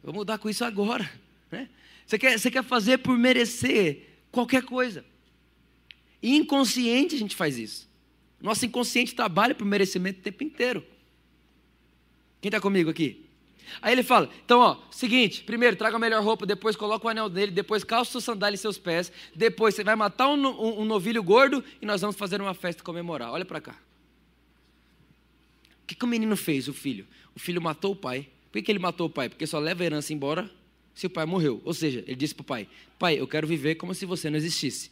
Vou 0.02 0.12
mudar 0.12 0.38
com 0.38 0.48
isso 0.48 0.64
agora. 0.64 1.11
Né? 1.50 1.68
Você, 2.07 2.18
quer, 2.18 2.38
você 2.38 2.50
quer 2.50 2.62
fazer 2.62 2.98
por 2.98 3.16
merecer 3.18 4.09
qualquer 4.31 4.62
coisa. 4.62 5.05
E 6.22 6.37
inconsciente 6.37 7.14
a 7.14 7.18
gente 7.18 7.35
faz 7.35 7.59
isso. 7.59 7.88
Nosso 8.40 8.64
inconsciente 8.66 9.14
trabalha 9.14 9.55
por 9.55 9.64
merecimento 9.64 10.20
o 10.20 10.22
tempo 10.22 10.44
inteiro. 10.44 10.85
Quem 12.42 12.48
está 12.48 12.61
comigo 12.61 12.90
aqui? 12.90 13.24
Aí 13.81 13.92
ele 13.92 14.02
fala: 14.02 14.28
então, 14.44 14.59
ó, 14.61 14.76
seguinte, 14.90 15.44
primeiro 15.44 15.76
traga 15.76 15.96
a 15.96 15.98
melhor 15.98 16.22
roupa, 16.22 16.44
depois 16.44 16.74
coloca 16.74 17.07
o 17.07 17.09
anel 17.09 17.28
dele, 17.28 17.52
depois 17.52 17.85
calça 17.85 18.11
sua 18.11 18.20
sandália 18.20 18.55
em 18.55 18.59
seus 18.59 18.76
pés, 18.76 19.12
depois 19.35 19.74
você 19.74 19.85
vai 19.85 19.94
matar 19.94 20.28
um, 20.28 20.35
um, 20.35 20.81
um 20.81 20.85
novilho 20.85 21.22
gordo 21.22 21.64
e 21.81 21.87
nós 21.87 22.00
vamos 22.00 22.16
fazer 22.16 22.42
uma 22.42 22.52
festa 22.52 22.83
comemorar. 22.83 23.31
Olha 23.31 23.44
para 23.44 23.61
cá. 23.61 23.76
O 25.83 25.87
que, 25.87 25.94
que 25.94 26.05
o 26.05 26.09
menino 26.09 26.37
fez, 26.37 26.66
o 26.66 26.74
filho? 26.74 27.07
O 27.35 27.38
filho 27.38 27.62
matou 27.62 27.92
o 27.92 27.96
pai. 27.96 28.28
Por 28.50 28.59
que, 28.59 28.62
que 28.62 28.72
ele 28.72 28.78
matou 28.78 29.07
o 29.07 29.11
pai? 29.11 29.28
Porque 29.28 29.46
só 29.46 29.59
leva 29.59 29.85
a 29.85 29.87
herança 29.87 30.12
embora 30.12 30.50
se 30.94 31.07
o 31.07 31.11
pai 31.11 31.24
morreu. 31.24 31.61
Ou 31.64 31.72
seja, 31.72 32.00
ele 32.00 32.16
disse 32.16 32.35
para 32.35 32.42
o 32.42 32.44
pai: 32.44 32.68
Pai, 32.98 33.20
eu 33.20 33.28
quero 33.28 33.46
viver 33.46 33.76
como 33.76 33.94
se 33.94 34.05
você 34.05 34.28
não 34.28 34.37
existisse. 34.37 34.90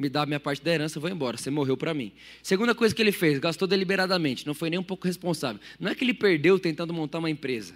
Me 0.00 0.08
dá 0.08 0.22
a 0.22 0.26
minha 0.26 0.40
parte 0.40 0.62
da 0.62 0.72
herança, 0.72 0.96
eu 0.96 1.02
vou 1.02 1.10
embora. 1.10 1.36
Você 1.36 1.50
morreu 1.50 1.76
para 1.76 1.92
mim. 1.92 2.10
Segunda 2.42 2.74
coisa 2.74 2.94
que 2.94 3.02
ele 3.02 3.12
fez, 3.12 3.38
gastou 3.38 3.68
deliberadamente, 3.68 4.46
não 4.46 4.54
foi 4.54 4.70
nem 4.70 4.78
um 4.78 4.82
pouco 4.82 5.06
responsável. 5.06 5.60
Não 5.78 5.90
é 5.90 5.94
que 5.94 6.02
ele 6.02 6.14
perdeu 6.14 6.58
tentando 6.58 6.94
montar 6.94 7.18
uma 7.18 7.28
empresa. 7.28 7.74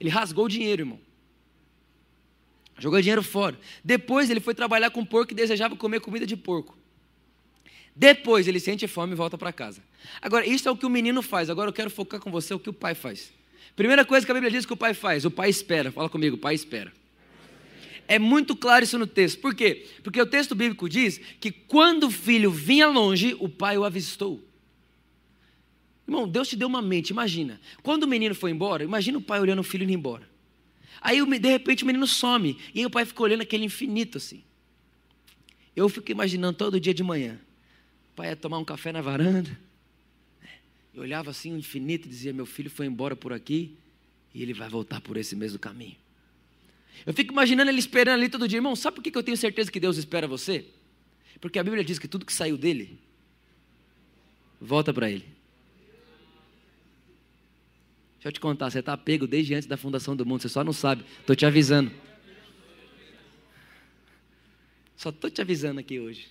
Ele 0.00 0.08
rasgou 0.08 0.46
o 0.46 0.48
dinheiro, 0.48 0.80
irmão. 0.80 0.98
Jogou 2.78 2.98
dinheiro 2.98 3.22
fora. 3.22 3.58
Depois 3.84 4.30
ele 4.30 4.40
foi 4.40 4.54
trabalhar 4.54 4.88
com 4.88 5.04
porco 5.04 5.32
e 5.32 5.36
desejava 5.36 5.76
comer 5.76 6.00
comida 6.00 6.26
de 6.26 6.34
porco. 6.34 6.78
Depois 7.94 8.48
ele 8.48 8.58
sente 8.58 8.88
fome 8.88 9.12
e 9.12 9.14
volta 9.14 9.36
para 9.36 9.52
casa. 9.52 9.82
Agora, 10.22 10.46
isso 10.46 10.66
é 10.70 10.72
o 10.72 10.76
que 10.78 10.86
o 10.86 10.90
menino 10.90 11.20
faz. 11.20 11.50
Agora 11.50 11.68
eu 11.68 11.74
quero 11.74 11.90
focar 11.90 12.18
com 12.20 12.30
você 12.30 12.54
o 12.54 12.58
que 12.58 12.70
o 12.70 12.72
pai 12.72 12.94
faz. 12.94 13.34
Primeira 13.74 14.02
coisa 14.02 14.24
que 14.24 14.32
a 14.32 14.34
Bíblia 14.34 14.50
diz 14.50 14.64
que 14.64 14.72
o 14.72 14.76
pai 14.78 14.94
faz, 14.94 15.26
o 15.26 15.30
pai 15.30 15.50
espera. 15.50 15.92
Fala 15.92 16.08
comigo, 16.08 16.36
o 16.36 16.38
pai 16.38 16.54
espera. 16.54 16.90
É 18.08 18.18
muito 18.18 18.54
claro 18.54 18.84
isso 18.84 18.98
no 18.98 19.06
texto. 19.06 19.40
Por 19.40 19.54
quê? 19.54 19.86
Porque 20.02 20.20
o 20.20 20.26
texto 20.26 20.54
bíblico 20.54 20.88
diz 20.88 21.18
que 21.40 21.50
quando 21.50 22.04
o 22.04 22.10
filho 22.10 22.50
vinha 22.50 22.86
longe, 22.86 23.36
o 23.40 23.48
pai 23.48 23.76
o 23.76 23.84
avistou. 23.84 24.42
Irmão, 26.06 26.28
Deus 26.28 26.48
te 26.48 26.56
deu 26.56 26.68
uma 26.68 26.80
mente, 26.80 27.10
imagina. 27.10 27.60
Quando 27.82 28.04
o 28.04 28.08
menino 28.08 28.34
foi 28.34 28.52
embora, 28.52 28.84
imagina 28.84 29.18
o 29.18 29.22
pai 29.22 29.40
olhando 29.40 29.58
o 29.58 29.64
filho 29.64 29.82
indo 29.82 29.92
embora. 29.92 30.28
Aí, 31.00 31.24
de 31.38 31.48
repente, 31.48 31.82
o 31.82 31.86
menino 31.86 32.06
some. 32.06 32.56
E 32.74 32.80
aí 32.80 32.86
o 32.86 32.90
pai 32.90 33.04
fica 33.04 33.22
olhando 33.22 33.42
aquele 33.42 33.64
infinito 33.64 34.18
assim. 34.18 34.42
Eu 35.74 35.88
fico 35.88 36.10
imaginando 36.10 36.56
todo 36.56 36.80
dia 36.80 36.94
de 36.94 37.02
manhã. 37.02 37.38
O 38.12 38.16
pai 38.16 38.28
ia 38.28 38.36
tomar 38.36 38.58
um 38.58 38.64
café 38.64 38.92
na 38.92 39.02
varanda. 39.02 39.58
Eu 40.94 41.02
olhava 41.02 41.30
assim 41.30 41.52
o 41.52 41.58
infinito 41.58 42.06
e 42.06 42.08
dizia: 42.08 42.32
Meu 42.32 42.46
filho 42.46 42.70
foi 42.70 42.86
embora 42.86 43.14
por 43.14 43.32
aqui 43.32 43.76
e 44.32 44.42
ele 44.42 44.54
vai 44.54 44.68
voltar 44.68 45.00
por 45.00 45.16
esse 45.16 45.36
mesmo 45.36 45.58
caminho. 45.58 45.96
Eu 47.04 47.12
fico 47.12 47.32
imaginando 47.32 47.70
ele 47.70 47.78
esperando 47.78 48.20
ali 48.20 48.28
todo 48.28 48.48
dia. 48.48 48.58
Irmão, 48.58 48.74
sabe 48.74 48.96
por 48.96 49.02
que 49.02 49.16
eu 49.16 49.22
tenho 49.22 49.36
certeza 49.36 49.70
que 49.70 49.80
Deus 49.80 49.96
espera 49.96 50.26
você? 50.26 50.64
Porque 51.40 51.58
a 51.58 51.64
Bíblia 51.64 51.84
diz 51.84 51.98
que 51.98 52.08
tudo 52.08 52.24
que 52.24 52.32
saiu 52.32 52.56
dele, 52.56 52.98
volta 54.60 54.92
para 54.92 55.10
ele. 55.10 55.24
Deixa 58.14 58.28
eu 58.28 58.32
te 58.32 58.40
contar, 58.40 58.70
você 58.70 58.80
está 58.80 58.96
pego 58.96 59.26
desde 59.26 59.54
antes 59.54 59.68
da 59.68 59.76
fundação 59.76 60.16
do 60.16 60.24
mundo, 60.24 60.42
você 60.42 60.48
só 60.48 60.64
não 60.64 60.72
sabe. 60.72 61.04
Estou 61.20 61.36
te 61.36 61.44
avisando. 61.44 61.92
Só 64.96 65.10
estou 65.10 65.30
te 65.30 65.40
avisando 65.40 65.78
aqui 65.78 66.00
hoje. 66.00 66.28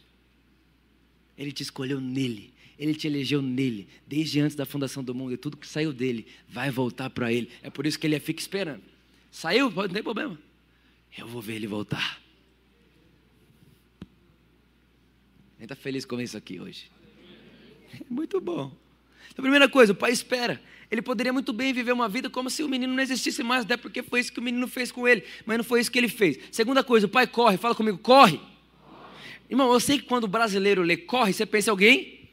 Ele 1.37 1.51
te 1.51 1.61
escolheu 1.61 2.01
nele. 2.01 2.53
Ele 2.77 2.93
te 2.93 3.07
elegeu 3.07 3.41
nele, 3.41 3.87
desde 4.05 4.41
antes 4.41 4.55
da 4.55 4.65
fundação 4.65 5.01
do 5.01 5.15
mundo, 5.15 5.33
e 5.33 5.37
tudo 5.37 5.55
que 5.55 5.67
saiu 5.67 5.93
dele 5.93 6.27
vai 6.49 6.69
voltar 6.69 7.09
para 7.09 7.31
ele. 7.31 7.49
É 7.63 7.69
por 7.69 7.85
isso 7.85 7.97
que 7.97 8.05
ele 8.05 8.19
fica 8.19 8.41
esperando. 8.41 8.83
Saiu, 9.31 9.71
não 9.71 9.87
tem 9.87 10.03
problema. 10.03 10.37
Eu 11.17 11.27
vou 11.27 11.41
ver 11.41 11.55
ele 11.55 11.67
voltar. 11.67 12.21
Quem 15.57 15.63
está 15.63 15.75
feliz 15.75 16.05
com 16.05 16.19
isso 16.19 16.37
aqui 16.37 16.59
hoje? 16.59 16.91
Muito 18.09 18.41
bom. 18.41 18.75
Então, 19.31 19.43
primeira 19.43 19.69
coisa, 19.69 19.93
o 19.93 19.95
pai 19.95 20.11
espera. 20.11 20.61
Ele 20.91 21.01
poderia 21.01 21.33
muito 21.33 21.51
bem 21.51 21.73
viver 21.73 21.91
uma 21.91 22.07
vida 22.07 22.29
como 22.29 22.49
se 22.49 22.63
o 22.63 22.69
menino 22.69 22.93
não 22.93 23.01
existisse 23.01 23.41
mais, 23.41 23.63
até 23.63 23.75
porque 23.75 24.03
foi 24.03 24.19
isso 24.19 24.31
que 24.31 24.39
o 24.39 24.43
menino 24.43 24.67
fez 24.67 24.91
com 24.91 25.07
ele, 25.07 25.23
mas 25.45 25.57
não 25.57 25.63
foi 25.63 25.81
isso 25.81 25.91
que 25.91 25.97
ele 25.97 26.09
fez. 26.09 26.37
Segunda 26.51 26.83
coisa, 26.83 27.05
o 27.07 27.09
pai 27.09 27.25
corre, 27.25 27.57
fala 27.57 27.73
comigo, 27.73 27.97
corre. 27.97 28.37
corre. 28.37 28.49
Irmão, 29.49 29.71
eu 29.73 29.79
sei 29.79 29.97
que 29.97 30.05
quando 30.05 30.25
o 30.25 30.27
brasileiro 30.27 30.83
lê 30.83 30.95
corre, 30.97 31.33
você 31.33 31.45
pensa 31.45 31.69
em 31.69 31.71
alguém 31.71 32.29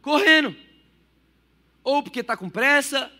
correndo. 0.00 0.54
Ou 1.82 2.02
porque 2.02 2.20
está 2.20 2.36
com 2.36 2.48
pressa, 2.48 3.10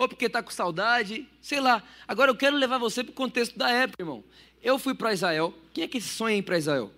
ou 0.00 0.08
porque 0.08 0.24
está 0.24 0.42
com 0.42 0.50
saudade, 0.50 1.28
sei 1.42 1.60
lá. 1.60 1.82
Agora 2.08 2.30
eu 2.30 2.34
quero 2.34 2.56
levar 2.56 2.78
você 2.78 3.04
para 3.04 3.10
o 3.10 3.14
contexto 3.14 3.58
da 3.58 3.70
época, 3.70 4.02
irmão. 4.02 4.24
Eu 4.62 4.78
fui 4.78 4.94
para 4.94 5.12
Israel. 5.12 5.52
Quem 5.74 5.84
é 5.84 5.88
que 5.88 6.00
sonha 6.00 6.36
em 6.36 6.38
ir 6.38 6.42
para 6.42 6.56
Israel? 6.56 6.90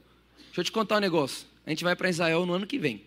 Deixa 0.46 0.60
eu 0.60 0.64
te 0.64 0.70
contar 0.70 0.98
um 0.98 1.00
negócio. 1.00 1.44
A 1.66 1.70
gente 1.70 1.82
vai 1.82 1.96
para 1.96 2.08
Israel 2.08 2.46
no 2.46 2.52
ano 2.52 2.64
que 2.64 2.78
vem. 2.78 3.02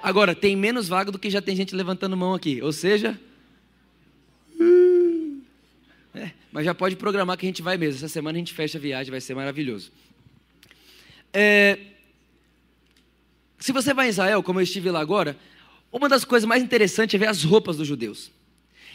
Agora, 0.00 0.36
tem 0.36 0.54
menos 0.54 0.86
vaga 0.86 1.10
do 1.10 1.18
que 1.18 1.28
já 1.28 1.42
tem 1.42 1.56
gente 1.56 1.74
levantando 1.74 2.16
mão 2.16 2.32
aqui. 2.32 2.62
Ou 2.62 2.72
seja. 2.72 3.20
É, 6.14 6.30
mas 6.52 6.64
já 6.64 6.72
pode 6.72 6.94
programar 6.94 7.36
que 7.36 7.44
a 7.44 7.48
gente 7.48 7.62
vai 7.62 7.76
mesmo. 7.76 7.98
Essa 7.98 8.08
semana 8.08 8.38
a 8.38 8.38
gente 8.38 8.54
fecha 8.54 8.78
a 8.78 8.80
viagem, 8.80 9.10
vai 9.10 9.20
ser 9.20 9.34
maravilhoso. 9.34 9.90
É, 11.32 11.76
se 13.58 13.72
você 13.72 13.92
vai 13.92 14.06
em 14.06 14.10
Israel, 14.10 14.44
como 14.44 14.60
eu 14.60 14.62
estive 14.62 14.92
lá 14.92 15.00
agora, 15.00 15.36
uma 15.90 16.08
das 16.08 16.24
coisas 16.24 16.46
mais 16.46 16.62
interessantes 16.62 17.16
é 17.16 17.18
ver 17.18 17.26
as 17.26 17.42
roupas 17.42 17.78
dos 17.78 17.88
judeus. 17.88 18.35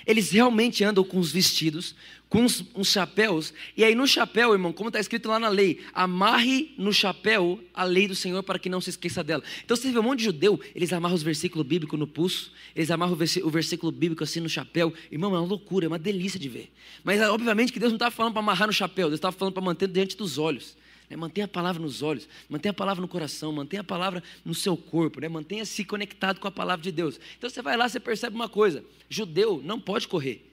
Eles 0.05 0.31
realmente 0.31 0.83
andam 0.83 1.03
com 1.03 1.19
os 1.19 1.31
vestidos, 1.31 1.95
com 2.31 2.43
uns, 2.43 2.87
chapéus, 2.87 3.53
e 3.75 3.83
aí 3.83 3.93
no 3.93 4.07
chapéu, 4.07 4.53
irmão, 4.53 4.71
como 4.71 4.87
está 4.87 5.01
escrito 5.01 5.27
lá 5.27 5.37
na 5.37 5.49
lei, 5.49 5.81
amarre 5.93 6.73
no 6.77 6.93
chapéu 6.93 7.59
a 7.73 7.83
lei 7.83 8.07
do 8.07 8.15
Senhor 8.15 8.41
para 8.41 8.57
que 8.57 8.69
não 8.69 8.79
se 8.79 8.89
esqueça 8.89 9.21
dela. 9.21 9.43
Então 9.65 9.75
você 9.75 9.91
vê 9.91 9.99
um 9.99 10.03
monte 10.03 10.19
de 10.19 10.25
judeu, 10.25 10.57
eles 10.73 10.93
amarram 10.93 11.15
os 11.15 11.23
versículos 11.23 11.67
bíblicos 11.67 11.99
no 11.99 12.07
pulso, 12.07 12.53
eles 12.73 12.89
amarram 12.89 13.13
o 13.13 13.49
versículo 13.49 13.91
bíblico 13.91 14.23
assim 14.23 14.39
no 14.39 14.47
chapéu. 14.47 14.93
Irmão, 15.11 15.35
é 15.35 15.39
uma 15.39 15.45
loucura, 15.45 15.85
é 15.85 15.89
uma 15.89 15.99
delícia 15.99 16.39
de 16.39 16.47
ver. 16.47 16.71
Mas 17.03 17.19
obviamente 17.21 17.73
que 17.73 17.79
Deus 17.79 17.91
não 17.91 17.97
estava 17.97 18.11
falando 18.11 18.31
para 18.31 18.41
amarrar 18.41 18.67
no 18.67 18.73
chapéu, 18.73 19.09
Deus 19.09 19.17
estava 19.17 19.35
falando 19.35 19.53
para 19.53 19.63
manter 19.63 19.89
diante 19.89 20.15
dos 20.15 20.37
olhos. 20.37 20.77
Né? 21.11 21.17
Mantenha 21.17 21.43
a 21.43 21.47
palavra 21.47 21.81
nos 21.81 22.01
olhos, 22.01 22.27
mantenha 22.49 22.71
a 22.71 22.73
palavra 22.73 23.01
no 23.01 23.07
coração, 23.07 23.51
mantenha 23.51 23.81
a 23.81 23.83
palavra 23.83 24.23
no 24.45 24.55
seu 24.55 24.77
corpo, 24.77 25.19
né? 25.19 25.27
mantenha-se 25.27 25.83
conectado 25.83 26.39
com 26.39 26.47
a 26.47 26.51
palavra 26.51 26.81
de 26.81 26.91
Deus. 26.91 27.19
Então 27.37 27.49
você 27.49 27.61
vai 27.61 27.75
lá, 27.75 27.89
você 27.89 27.99
percebe 27.99 28.33
uma 28.33 28.47
coisa: 28.47 28.83
judeu 29.09 29.61
não 29.63 29.77
pode 29.77 30.07
correr. 30.07 30.47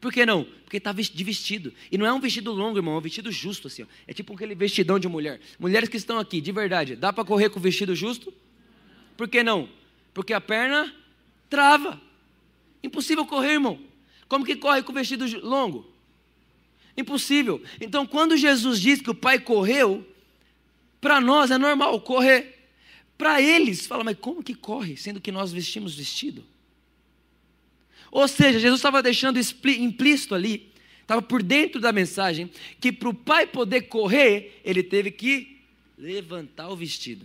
Por 0.00 0.12
que 0.12 0.26
não? 0.26 0.44
Porque 0.64 0.76
está 0.76 0.92
de 0.92 1.24
vestido. 1.24 1.72
E 1.90 1.98
não 1.98 2.06
é 2.06 2.12
um 2.12 2.20
vestido 2.20 2.52
longo, 2.52 2.78
irmão, 2.78 2.94
é 2.94 2.98
um 2.98 3.00
vestido 3.00 3.32
justo, 3.32 3.66
assim. 3.66 3.82
Ó. 3.82 3.86
É 4.06 4.12
tipo 4.12 4.32
aquele 4.32 4.54
vestidão 4.54 4.98
de 4.98 5.08
mulher. 5.08 5.40
Mulheres 5.58 5.88
que 5.88 5.96
estão 5.96 6.18
aqui, 6.18 6.40
de 6.40 6.52
verdade, 6.52 6.94
dá 6.94 7.12
para 7.12 7.24
correr 7.24 7.50
com 7.50 7.58
o 7.58 7.62
vestido 7.62 7.96
justo? 7.96 8.32
Por 9.16 9.28
que 9.28 9.42
não? 9.42 9.68
Porque 10.14 10.32
a 10.32 10.40
perna 10.40 10.94
trava. 11.50 12.00
Impossível 12.80 13.26
correr, 13.26 13.54
irmão. 13.54 13.80
Como 14.28 14.44
que 14.44 14.54
corre 14.54 14.82
com 14.82 14.92
o 14.92 14.94
vestido 14.94 15.24
longo? 15.40 15.97
Impossível. 16.98 17.62
Então, 17.80 18.04
quando 18.04 18.36
Jesus 18.36 18.80
diz 18.80 19.00
que 19.00 19.08
o 19.08 19.14
pai 19.14 19.38
correu, 19.38 20.04
para 21.00 21.20
nós 21.20 21.48
é 21.48 21.56
normal 21.56 22.00
correr. 22.00 22.70
Para 23.16 23.40
eles, 23.40 23.86
fala, 23.86 24.02
mas 24.02 24.18
como 24.18 24.42
que 24.42 24.52
corre, 24.52 24.96
sendo 24.96 25.20
que 25.20 25.30
nós 25.30 25.52
vestimos 25.52 25.94
vestido? 25.94 26.44
Ou 28.10 28.26
seja, 28.26 28.58
Jesus 28.58 28.80
estava 28.80 29.00
deixando 29.00 29.38
implícito 29.38 30.34
ali, 30.34 30.72
estava 31.00 31.22
por 31.22 31.40
dentro 31.40 31.80
da 31.80 31.92
mensagem, 31.92 32.50
que 32.80 32.90
para 32.90 33.08
o 33.08 33.14
pai 33.14 33.46
poder 33.46 33.82
correr, 33.82 34.60
ele 34.64 34.82
teve 34.82 35.12
que 35.12 35.60
levantar 35.96 36.68
o 36.68 36.76
vestido 36.76 37.24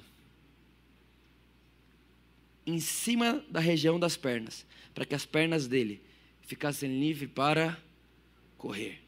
em 2.66 2.80
cima 2.80 3.44
da 3.50 3.60
região 3.60 4.00
das 4.00 4.16
pernas, 4.16 4.68
para 4.94 5.04
que 5.04 5.16
as 5.16 5.26
pernas 5.26 5.68
dele 5.68 6.00
ficassem 6.42 7.00
livres 7.00 7.30
para 7.34 7.78
correr 8.56 9.03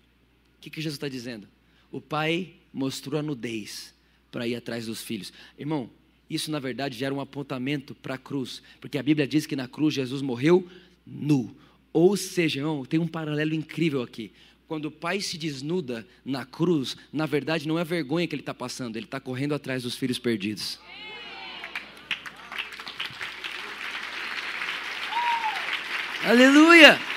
que, 0.65 0.69
que 0.69 0.82
Jesus 0.82 0.95
está 0.95 1.08
dizendo? 1.08 1.47
O 1.91 2.01
pai 2.01 2.54
mostrou 2.73 3.19
a 3.19 3.23
nudez 3.23 3.93
para 4.32 4.47
ir 4.47 4.56
atrás 4.56 4.88
dos 4.88 5.01
filhos. 5.01 5.32
Irmão, 5.58 5.89
isso 6.30 6.49
na 6.49 6.60
verdade 6.60 6.97
gera 6.97 7.13
um 7.13 7.21
apontamento 7.21 7.93
para 7.93 8.15
a 8.15 8.17
cruz, 8.17 8.63
porque 8.82 8.97
a 8.97 9.04
Bíblia 9.04 9.28
diz 9.28 9.45
que 9.45 9.56
na 9.56 9.67
cruz 9.67 9.93
Jesus 9.93 10.21
morreu 10.21 10.67
nu. 11.06 11.56
Ou 11.93 12.17
seja, 12.17 12.60
irmão, 12.60 12.84
tem 12.84 12.99
um 12.99 13.08
paralelo 13.08 13.54
incrível 13.54 14.01
aqui. 14.01 14.32
Quando 14.67 14.86
o 14.86 14.91
pai 14.91 15.21
se 15.21 15.38
desnuda 15.38 16.06
na 16.25 16.43
cruz, 16.43 16.97
na 17.13 17.28
verdade 17.28 17.67
não 17.67 17.78
é 17.78 17.84
vergonha 17.84 18.28
que 18.28 18.34
ele 18.34 18.41
está 18.41 18.54
passando, 18.54 18.97
ele 18.97 19.06
está 19.06 19.19
correndo 19.19 19.54
atrás 19.54 19.84
dos 19.84 19.95
filhos 19.95 20.17
perdidos. 20.17 20.80
Aleluia! 26.23 27.14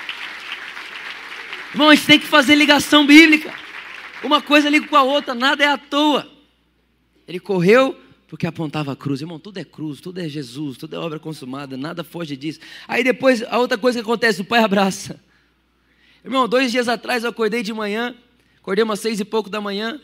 Irmão, 1.78 1.90
a 1.90 1.94
gente 1.94 2.06
tem 2.08 2.18
que 2.18 2.26
fazer 2.26 2.56
ligação 2.56 3.06
bíblica. 3.06 3.54
Uma 4.24 4.42
coisa 4.42 4.68
liga 4.68 4.88
com 4.88 4.96
a 4.96 5.04
outra, 5.04 5.32
nada 5.32 5.62
é 5.62 5.68
à 5.68 5.78
toa. 5.78 6.28
Ele 7.24 7.38
correu 7.38 7.96
porque 8.26 8.48
apontava 8.48 8.90
a 8.90 8.96
cruz. 8.96 9.20
Irmão, 9.20 9.38
tudo 9.38 9.58
é 9.58 9.64
cruz, 9.64 10.00
tudo 10.00 10.20
é 10.20 10.28
Jesus, 10.28 10.76
tudo 10.76 10.96
é 10.96 10.98
obra 10.98 11.20
consumada, 11.20 11.76
nada 11.76 12.02
foge 12.02 12.36
disso. 12.36 12.58
Aí 12.88 13.04
depois, 13.04 13.44
a 13.44 13.60
outra 13.60 13.78
coisa 13.78 14.00
que 14.00 14.02
acontece, 14.02 14.40
o 14.40 14.44
pai 14.44 14.60
abraça. 14.60 15.22
Irmão, 16.24 16.48
dois 16.48 16.72
dias 16.72 16.88
atrás 16.88 17.22
eu 17.22 17.30
acordei 17.30 17.62
de 17.62 17.72
manhã, 17.72 18.12
acordei 18.58 18.82
umas 18.82 18.98
seis 18.98 19.20
e 19.20 19.24
pouco 19.24 19.48
da 19.48 19.60
manhã. 19.60 20.00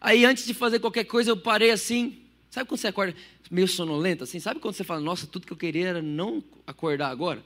Aí 0.00 0.24
antes 0.24 0.44
de 0.44 0.52
fazer 0.52 0.80
qualquer 0.80 1.04
coisa, 1.04 1.30
eu 1.30 1.36
parei 1.36 1.70
assim. 1.70 2.18
Sabe 2.50 2.68
quando 2.68 2.80
você 2.80 2.88
acorda 2.88 3.14
meio 3.48 3.68
sonolento 3.68 4.24
assim? 4.24 4.40
Sabe 4.40 4.58
quando 4.58 4.74
você 4.74 4.82
fala, 4.82 4.98
nossa, 4.98 5.24
tudo 5.24 5.46
que 5.46 5.52
eu 5.52 5.56
queria 5.56 5.86
era 5.86 6.02
não 6.02 6.42
acordar 6.66 7.10
agora? 7.10 7.44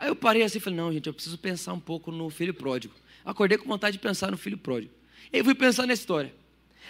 Aí 0.00 0.08
eu 0.08 0.16
parei 0.16 0.42
assim 0.42 0.56
e 0.56 0.60
falei, 0.62 0.78
não, 0.78 0.90
gente, 0.90 1.06
eu 1.06 1.12
preciso 1.12 1.36
pensar 1.36 1.74
um 1.74 1.78
pouco 1.78 2.10
no 2.10 2.30
filho 2.30 2.54
pródigo. 2.54 2.94
Acordei 3.22 3.58
com 3.58 3.68
vontade 3.68 3.98
de 3.98 4.02
pensar 4.02 4.30
no 4.30 4.38
filho 4.38 4.56
pródigo. 4.56 4.90
E 5.30 5.36
aí 5.36 5.44
fui 5.44 5.54
pensar 5.54 5.86
na 5.86 5.92
história. 5.92 6.32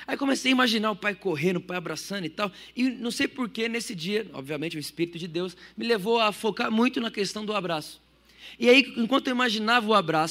Aí 0.06 0.16
comecei 0.16 0.52
a 0.52 0.54
imaginar 0.54 0.92
o 0.92 0.96
pai 0.96 1.12
correndo, 1.12 1.56
o 1.56 1.60
pai 1.60 1.76
abraçando 1.76 2.24
e 2.24 2.28
tal. 2.28 2.52
E 2.74 2.88
não 2.88 3.10
sei 3.10 3.26
porquê, 3.26 3.68
nesse 3.68 3.96
dia, 3.96 4.30
obviamente, 4.32 4.76
o 4.76 4.78
Espírito 4.78 5.18
de 5.18 5.26
Deus 5.26 5.56
me 5.76 5.84
levou 5.84 6.20
a 6.20 6.30
focar 6.30 6.70
muito 6.70 7.00
na 7.00 7.10
questão 7.10 7.44
do 7.44 7.52
abraço. 7.52 8.00
E 8.56 8.68
aí, 8.68 8.94
enquanto 8.96 9.26
eu 9.26 9.32
imaginava 9.32 9.88
o 9.88 9.94
abraço, 9.94 10.28